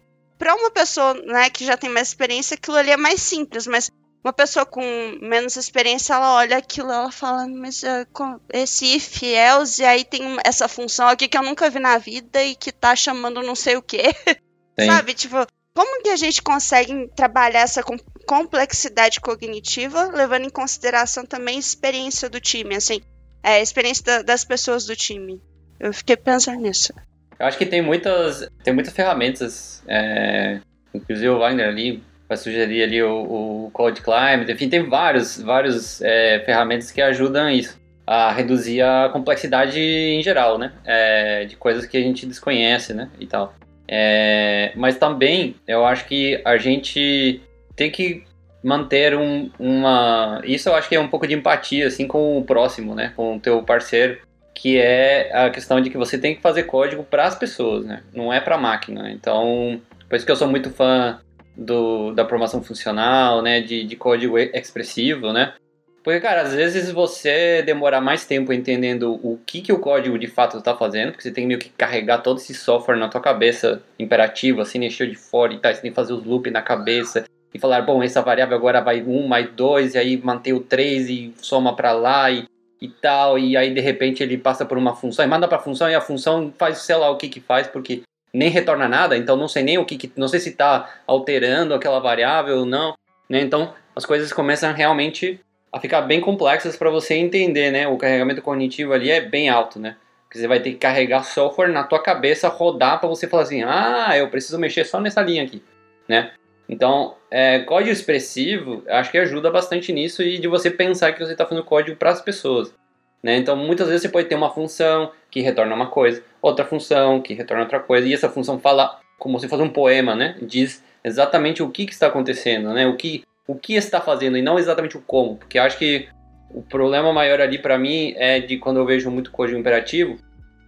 [0.43, 3.89] para uma pessoa, né, que já tem mais experiência, aquilo ali é mais simples, mas
[4.25, 4.83] uma pessoa com
[5.23, 7.81] menos experiência, ela olha aquilo e ela fala, mas
[8.13, 11.97] com esse if else, e aí tem essa função aqui que eu nunca vi na
[11.97, 14.03] vida e que tá chamando não sei o quê.
[14.81, 14.87] Sim.
[14.87, 15.37] Sabe, tipo,
[15.77, 21.61] como que a gente consegue trabalhar essa com- complexidade cognitiva, levando em consideração também a
[21.61, 23.01] experiência do time, assim,
[23.45, 25.41] é, a experiência da- das pessoas do time.
[25.79, 26.93] Eu fiquei pensando nisso.
[27.39, 30.61] Eu acho que tem muitas, tem muitas ferramentas, é,
[30.95, 36.01] inclusive o Wagner ali vai sugerir ali o, o Code Climate, enfim, tem vários, vários
[36.03, 41.85] é, ferramentas que ajudam isso, a reduzir a complexidade em geral, né, é, de coisas
[41.87, 43.55] que a gente desconhece, né, e tal.
[43.87, 47.43] É, mas também eu acho que a gente
[47.77, 48.25] tem que
[48.63, 52.45] manter um, uma, isso eu acho que é um pouco de empatia assim com o
[52.45, 54.19] próximo, né, com o teu parceiro
[54.55, 58.03] que é a questão de que você tem que fazer código para as pessoas, né?
[58.13, 59.11] Não é para máquina.
[59.11, 61.19] Então, por isso que eu sou muito fã
[61.57, 63.61] do, da programação funcional, né?
[63.61, 65.55] De, de código expressivo, né?
[66.03, 70.27] Porque, cara, às vezes você demorar mais tempo entendendo o que, que o código de
[70.27, 73.81] fato está fazendo, porque você tem meio que carregar todo esse software na tua cabeça
[73.99, 77.25] imperativo, assim, encher de fora e tal, você tem que fazer os loops na cabeça
[77.55, 81.09] e falar, bom, essa variável agora vai 1 mais 2, e aí manter o 3
[81.09, 82.49] e soma para lá e
[82.83, 85.89] e tal, e aí de repente ele passa por uma função, e manda pra função
[85.89, 88.03] e a função faz sei lá o que que faz, porque
[88.35, 91.75] nem retorna nada, então não sei nem o que, que não sei se tá alterando
[91.75, 92.95] aquela variável ou não,
[93.29, 93.41] né?
[93.41, 95.39] Então as coisas começam realmente
[95.73, 97.87] a ficar bem complexas para você entender, né?
[97.87, 99.97] O carregamento cognitivo ali é bem alto, né?
[100.25, 103.63] Porque você vai ter que carregar software na tua cabeça, rodar para você falar assim,
[103.63, 105.63] ah, eu preciso mexer só nessa linha aqui,
[106.09, 106.33] né?
[106.69, 111.33] Então, é, código expressivo, acho que ajuda bastante nisso e de você pensar que você
[111.33, 112.75] está fazendo código para as pessoas.
[113.23, 113.37] Né?
[113.37, 117.35] Então, muitas vezes você pode ter uma função que retorna uma coisa, outra função que
[117.35, 120.37] retorna outra coisa, e essa função fala como se fosse um poema, né?
[120.43, 122.87] Diz exatamente o que, que está acontecendo, né?
[122.89, 126.09] O que, o que está fazendo e não exatamente o como, porque acho que
[126.51, 130.17] o problema maior ali para mim é de quando eu vejo muito código imperativo,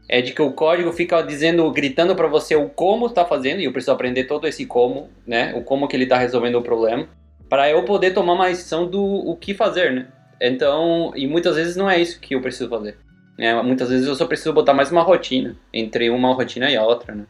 [0.09, 3.65] é de que o código fica dizendo, gritando para você o como está fazendo, e
[3.65, 5.55] eu preciso aprender todo esse como, né?
[5.55, 7.09] O como que ele está resolvendo o problema,
[7.49, 10.09] para eu poder tomar uma decisão do o que fazer, né?
[10.41, 12.99] Então, e muitas vezes não é isso que eu preciso fazer.
[13.39, 13.61] Né?
[13.63, 17.15] Muitas vezes eu só preciso botar mais uma rotina entre uma rotina e a outra,
[17.15, 17.27] né?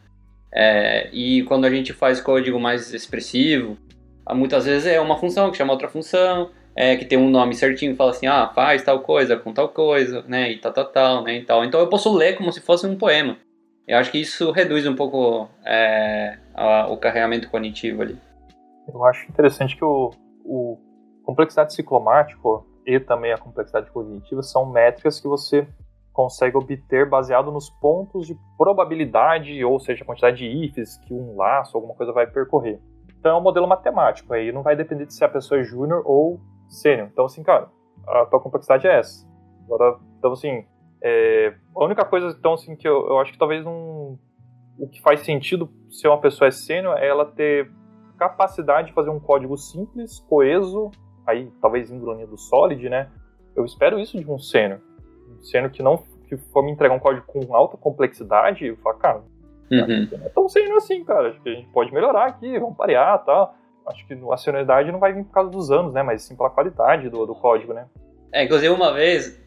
[0.53, 3.77] É, e quando a gente faz código mais expressivo,
[4.33, 7.95] muitas vezes é uma função que chama outra função, é, que tem um nome certinho
[7.95, 11.37] fala assim, ah, faz tal coisa com tal coisa, né, e tal, tal, tal, né,
[11.37, 11.63] e tal.
[11.63, 13.37] Então eu posso ler como se fosse um poema.
[13.87, 18.17] Eu acho que isso reduz um pouco é, a- o carregamento cognitivo ali.
[18.91, 20.11] Eu acho interessante que o,
[20.43, 20.77] o
[21.23, 25.67] complexidade ciclomático e também a complexidade cognitiva são métricas que você
[26.13, 31.35] consegue obter baseado nos pontos de probabilidade, ou seja, a quantidade de ifs que um
[31.35, 32.79] laço, alguma coisa vai percorrer.
[33.19, 36.03] Então é um modelo matemático, aí não vai depender de se a pessoa é júnior
[36.05, 36.39] ou
[36.75, 37.09] sênior.
[37.11, 37.69] Então, assim, cara,
[38.07, 39.27] a tua complexidade é essa.
[39.65, 40.65] Agora, então, assim,
[41.01, 44.17] é, a única coisa, então, assim, que eu, eu acho que talvez não.
[44.77, 47.71] O que faz sentido ser uma pessoa é sênior é ela ter
[48.17, 50.91] capacidade de fazer um código simples, coeso,
[51.25, 53.09] aí talvez indo linha do Solid, né?
[53.55, 54.79] Eu espero isso de um sênior.
[55.29, 55.97] Um sênior que não
[56.27, 59.23] que for me entregar um código com alta complexidade, eu falo, cara,
[59.71, 60.07] uhum.
[60.11, 61.29] não é tão sênior assim, cara.
[61.29, 63.55] Acho que a gente pode melhorar aqui, vamos parear e tal.
[63.87, 66.01] Acho que a senioridade não vai vir por causa dos anos, né?
[66.01, 67.85] Mas sim pela qualidade do, do código, né?
[68.31, 69.39] É, inclusive uma vez,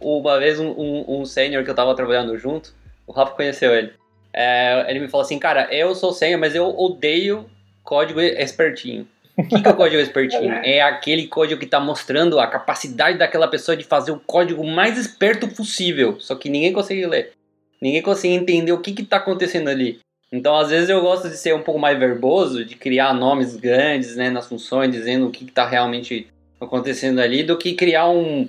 [0.00, 2.74] uma vez um, um, um sênior que eu tava trabalhando junto,
[3.06, 3.92] o Rafa conheceu ele.
[4.32, 7.46] É, ele me falou assim, cara, eu sou sênior, mas eu odeio
[7.82, 9.08] código espertinho.
[9.36, 10.52] O que, que é o código espertinho?
[10.64, 14.98] É aquele código que está mostrando a capacidade daquela pessoa de fazer o código mais
[14.98, 17.32] esperto possível, só que ninguém consegue ler.
[17.80, 20.00] Ninguém consegue entender o que está acontecendo ali.
[20.30, 24.14] Então, às vezes, eu gosto de ser um pouco mais verboso, de criar nomes grandes
[24.14, 26.28] né, nas funções, dizendo o que está realmente
[26.60, 28.48] acontecendo ali, do que criar um,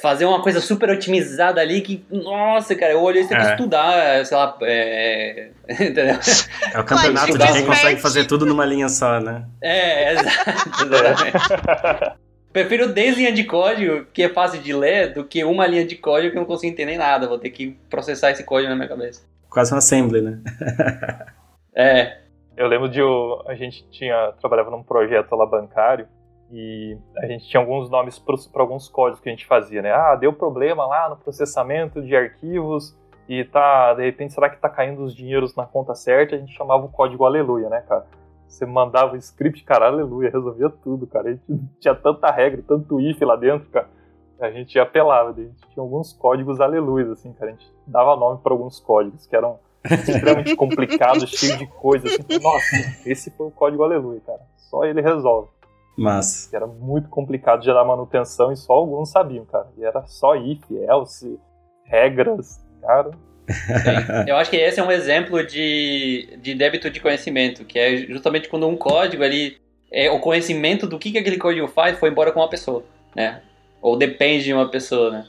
[0.00, 3.44] fazer uma coisa super otimizada ali que, nossa, cara, eu olhei isso tem é.
[3.44, 5.50] que estudar, sei lá, é...
[5.68, 6.18] entendeu?
[6.72, 9.44] É o campeonato de quem consegue fazer tudo numa linha só, né?
[9.62, 11.32] É, exatamente.
[12.52, 15.96] Prefiro 10 linhas de código, que é fácil de ler, do que uma linha de
[15.96, 17.28] código que eu não consigo entender nada.
[17.28, 19.22] Vou ter que processar esse código na minha cabeça.
[19.50, 20.42] Quase um assembly, né?
[21.74, 22.18] é.
[22.56, 23.00] Eu lembro de
[23.46, 26.08] a gente tinha trabalhava num projeto lá bancário
[26.50, 29.92] e a gente tinha alguns nomes para alguns códigos que a gente fazia, né?
[29.92, 32.96] Ah, deu problema lá no processamento de arquivos
[33.28, 36.34] e tá, de repente, será que tá caindo os dinheiros na conta certa?
[36.34, 38.06] A gente chamava o código aleluia, né, cara?
[38.48, 41.28] Você mandava o script, cara, aleluia, resolvia tudo, cara.
[41.28, 41.42] A gente
[41.78, 43.88] tinha tanta regra, tanto if lá dentro, cara.
[44.40, 47.50] A gente apelava, a gente tinha alguns códigos aleluia, assim, cara.
[47.50, 52.42] A gente dava nome para alguns códigos que eram extremamente complicados, cheios de coisas, assim.
[52.42, 52.76] Nossa,
[53.06, 54.40] esse foi o código aleluia, cara.
[54.56, 55.48] Só ele resolve.
[55.96, 56.52] Mas.
[56.52, 59.66] Era muito complicado gerar manutenção e só alguns sabiam, cara.
[59.76, 61.38] E era só if, else,
[61.84, 63.10] regras, cara.
[63.48, 64.28] Sim.
[64.28, 68.48] Eu acho que esse é um exemplo de, de débito de conhecimento, que é justamente
[68.48, 69.56] quando um código ali,
[69.90, 72.84] é, o conhecimento do que, que aquele código faz foi embora com uma pessoa,
[73.16, 73.42] né?
[73.80, 75.26] Ou depende de uma pessoa, né?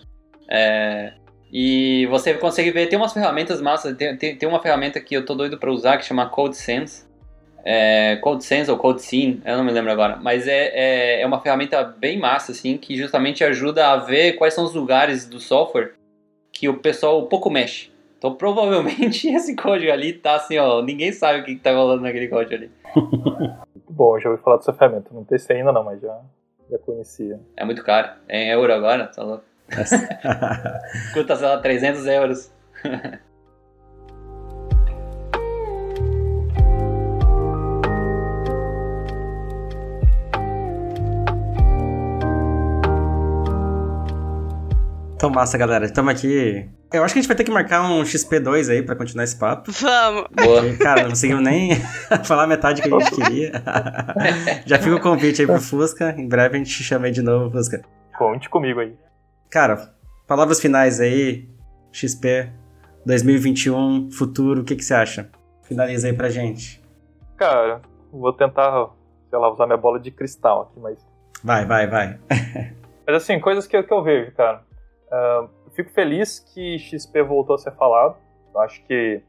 [0.50, 1.14] É,
[1.52, 5.26] e você consegue ver, tem umas ferramentas massas, tem, tem, tem uma ferramenta que eu
[5.26, 7.08] tô doido para usar que chama CodeSense,
[7.64, 11.84] é, CodeSense ou CodeScene, eu não me lembro agora, mas é, é, é, uma ferramenta
[11.84, 15.94] bem massa, assim, que justamente ajuda a ver quais são os lugares do software
[16.52, 17.92] que o pessoal pouco mexe.
[18.18, 22.04] Então, provavelmente, esse código ali tá assim, ó, ninguém sabe o que, que tá rolando
[22.04, 22.72] naquele código ali.
[23.90, 26.20] Bom, já ouvi falar dessa ferramenta, não testei ainda não, mas já,
[26.70, 27.40] já conhecia.
[27.58, 29.44] É muito caro, é em euro agora, tá louco?
[31.14, 32.52] Custa, sei lá, 300 euros.
[45.20, 45.84] Então, massa, galera.
[45.86, 46.79] Estamos aqui.
[46.92, 49.38] Eu acho que a gente vai ter que marcar um XP2 aí pra continuar esse
[49.38, 49.72] papo.
[49.72, 50.26] Vamos!
[50.32, 50.74] Boa.
[50.82, 51.76] Cara, não conseguimos nem
[52.26, 53.52] falar metade que a gente queria.
[54.66, 56.16] Já fica o convite aí pro Fusca.
[56.18, 57.84] Em breve a gente chama aí de novo, Fusca.
[58.18, 58.98] Conte comigo aí.
[59.52, 59.94] Cara,
[60.28, 61.48] palavras finais aí.
[61.92, 62.52] XP
[63.06, 65.30] 2021, futuro, o que, que você acha?
[65.64, 66.84] Finaliza aí pra gente.
[67.38, 68.90] Cara, vou tentar,
[69.30, 71.00] sei lá, usar minha bola de cristal aqui, mas.
[71.44, 72.20] Vai, vai, vai.
[73.08, 74.68] mas assim, coisas que, que eu vejo, cara
[75.10, 75.50] Uh,
[75.80, 78.18] fico feliz que XP voltou a ser falado.
[78.54, 79.24] Eu acho que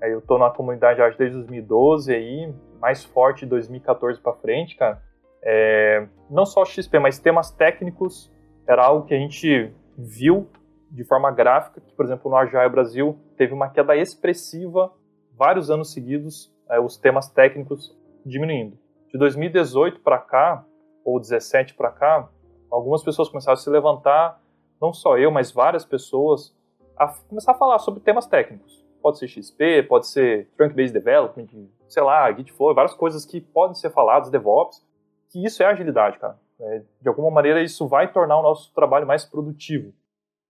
[0.00, 4.76] é, eu estou na comunidade acho, desde 2012 aí, mais forte de 2014 para frente,
[4.76, 5.02] cara.
[5.42, 8.32] É, não só XP, mas temas técnicos
[8.66, 10.48] era algo que a gente viu
[10.90, 14.92] de forma gráfica, que por exemplo no Agile Brasil teve uma queda expressiva
[15.36, 17.94] vários anos seguidos, é, os temas técnicos
[18.24, 18.78] diminuindo.
[19.12, 20.64] De 2018 para cá,
[21.04, 22.28] ou 17 para cá,
[22.70, 24.40] algumas pessoas começaram a se levantar
[24.80, 26.54] não só eu, mas várias pessoas,
[26.96, 28.84] a começar a falar sobre temas técnicos.
[29.02, 31.46] Pode ser XP, pode ser Trunk-Based Development,
[31.88, 34.84] sei lá, Gitflow, várias coisas que podem ser faladas, DevOps,
[35.30, 36.38] que isso é agilidade, cara.
[36.60, 39.92] É, de alguma maneira, isso vai tornar o nosso trabalho mais produtivo.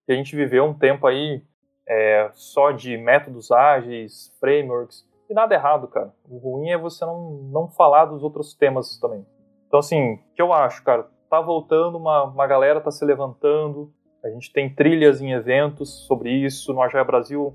[0.09, 1.43] E a gente viveu um tempo aí
[1.89, 6.13] é, só de métodos ágeis, frameworks, e nada errado, cara.
[6.29, 9.25] O ruim é você não, não falar dos outros temas também.
[9.69, 13.93] Então, assim, o que eu acho, cara, tá voltando, uma, uma galera tá se levantando,
[14.23, 16.73] a gente tem trilhas em eventos sobre isso.
[16.73, 17.55] No Agile Brasil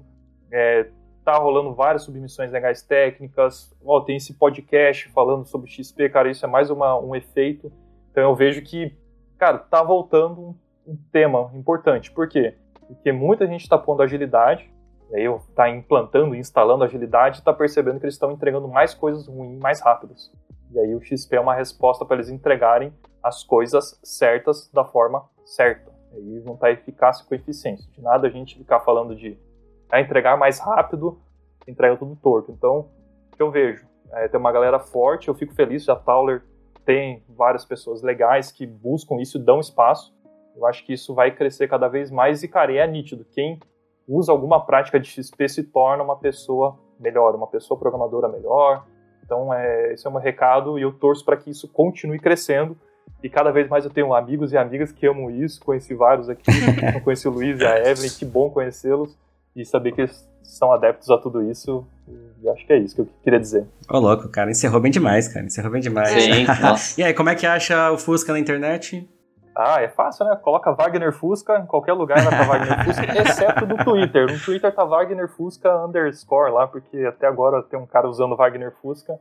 [0.52, 0.88] é,
[1.24, 3.76] tá rolando várias submissões legais técnicas.
[3.84, 7.72] Ó, tem esse podcast falando sobre XP, cara, isso é mais uma, um efeito.
[8.12, 8.96] Então eu vejo que,
[9.38, 10.56] cara, tá voltando
[10.88, 12.12] um, tema importante.
[12.12, 12.56] Por quê?
[12.88, 14.72] Porque muita gente está pondo agilidade,
[15.14, 19.82] aí está implantando, instalando agilidade está percebendo que eles estão entregando mais coisas ruins mais
[19.82, 20.32] rápidas.
[20.72, 22.94] E aí o XP é uma resposta para eles entregarem
[23.24, 25.94] as coisas certas da forma certa.
[26.18, 27.90] E não está eficácia com eficiência.
[27.92, 29.38] De nada a gente ficar falando de
[29.90, 31.20] ah, entregar mais rápido,
[31.68, 32.52] entrega tudo torto.
[32.52, 32.90] Então,
[33.32, 33.86] o que eu vejo?
[34.12, 36.44] É, tem uma galera forte, eu fico feliz, já Tauler
[36.86, 40.16] tem várias pessoas legais que buscam isso e dão espaço.
[40.56, 43.26] Eu acho que isso vai crescer cada vez mais e, cara, é nítido.
[43.26, 43.60] Quem
[44.08, 48.86] usa alguma prática de XP se torna uma pessoa melhor, uma pessoa programadora melhor.
[49.24, 52.78] Então, é, esse é meu recado e eu torço para que isso continue crescendo.
[53.23, 55.60] E cada vez mais eu tenho amigos e amigas que amam isso.
[55.64, 56.44] Conheci vários aqui,
[57.03, 59.18] conheci o Luiz e a Evelyn, que bom conhecê-los
[59.56, 61.86] e saber que eles são adeptos a tudo isso.
[62.41, 63.65] E acho que é isso que eu queria dizer.
[63.90, 65.45] Ô, louco, cara, encerrou bem demais, cara.
[65.45, 66.10] Encerrou bem demais.
[66.10, 66.99] Sim, nossa.
[66.99, 69.10] e aí, como é que acha o Fusca na internet?
[69.57, 70.36] Ah, é fácil, né?
[70.36, 74.30] Coloca Wagner Fusca, em qualquer lugar vai estar Wagner Fusca, exceto do Twitter.
[74.30, 78.73] No Twitter tá Wagner Fusca underscore lá, porque até agora tem um cara usando Wagner
[78.82, 79.18] Fusca.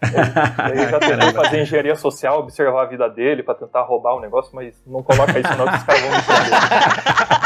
[0.00, 4.20] Eu já tentei fazer engenharia social, observar a vida dele pra tentar roubar o um
[4.20, 6.16] negócio, mas não coloca isso não, que os caras vão me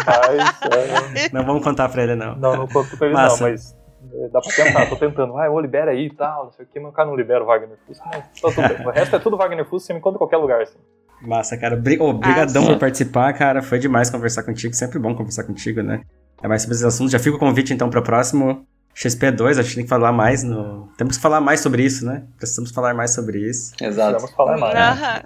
[0.05, 1.29] mas, é...
[1.33, 2.37] Não vamos contar pra ele, não.
[2.37, 3.43] Não, não conto pra ele Massa.
[3.43, 3.77] não, mas
[4.13, 5.37] é, dá pra tentar, tô tentando.
[5.39, 7.43] Ah, eu libera aí e tal, não sei o que, mas o cara não libera
[7.43, 8.05] o Wagner Fusca.
[8.13, 8.87] Mas tá tudo bem.
[8.87, 10.79] O resto é tudo Wagner Fusca, você me conta em qualquer lugar, assim.
[11.23, 11.77] Massa, cara.
[11.77, 13.63] Obrigadão por participar, cara.
[13.63, 14.75] Foi demais conversar contigo.
[14.75, 16.03] Sempre bom conversar contigo, né?
[16.43, 17.13] É mais sobre esses assuntos.
[17.13, 18.67] Já fica o convite, então, para o próximo
[18.97, 19.59] XP2.
[19.59, 20.89] A gente tem que falar mais no...
[20.97, 22.25] Temos que falar mais sobre isso, né?
[22.39, 23.73] Precisamos falar mais sobre isso.
[23.81, 24.11] Exato.
[24.13, 24.75] Precisamos falar mais.
[24.75, 25.23] Aham.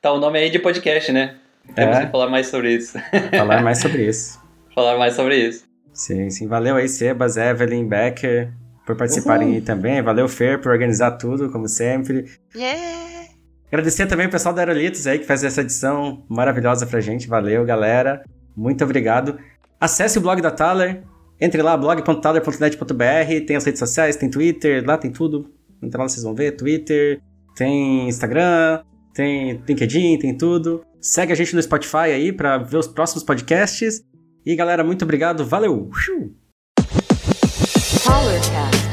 [0.00, 1.36] Tá o nome aí de podcast, né?
[1.74, 2.06] Temos É.
[2.06, 2.98] que falar mais sobre isso.
[3.36, 4.40] Falar mais sobre isso.
[4.74, 5.64] falar mais sobre isso.
[5.92, 6.46] Sim, sim.
[6.46, 8.52] Valeu aí, Sebas, Evelyn, Becker,
[8.86, 10.00] por participarem aí também.
[10.00, 12.24] Valeu, Fer, por organizar tudo, como sempre.
[12.54, 13.28] Yeah!
[13.66, 17.28] Agradecer também o pessoal da Aerolitos aí que fez essa edição maravilhosa pra gente.
[17.28, 18.22] Valeu, galera.
[18.56, 19.38] Muito obrigado.
[19.78, 21.02] Acesse o blog da Thaler.
[21.40, 23.46] Entre lá, blog.thaler.net.br.
[23.46, 25.50] Tem as redes sociais, tem Twitter, lá tem tudo.
[25.82, 26.52] Entra lá, vocês vão ver.
[26.56, 27.20] Twitter,
[27.54, 28.82] tem Instagram,
[29.14, 30.84] tem LinkedIn, tem tudo.
[31.00, 34.02] Segue a gente no Spotify aí pra ver os próximos podcasts.
[34.44, 35.44] E galera, muito obrigado.
[35.44, 35.90] Valeu!
[35.94, 36.34] Xiu!
[38.04, 38.87] Powercast.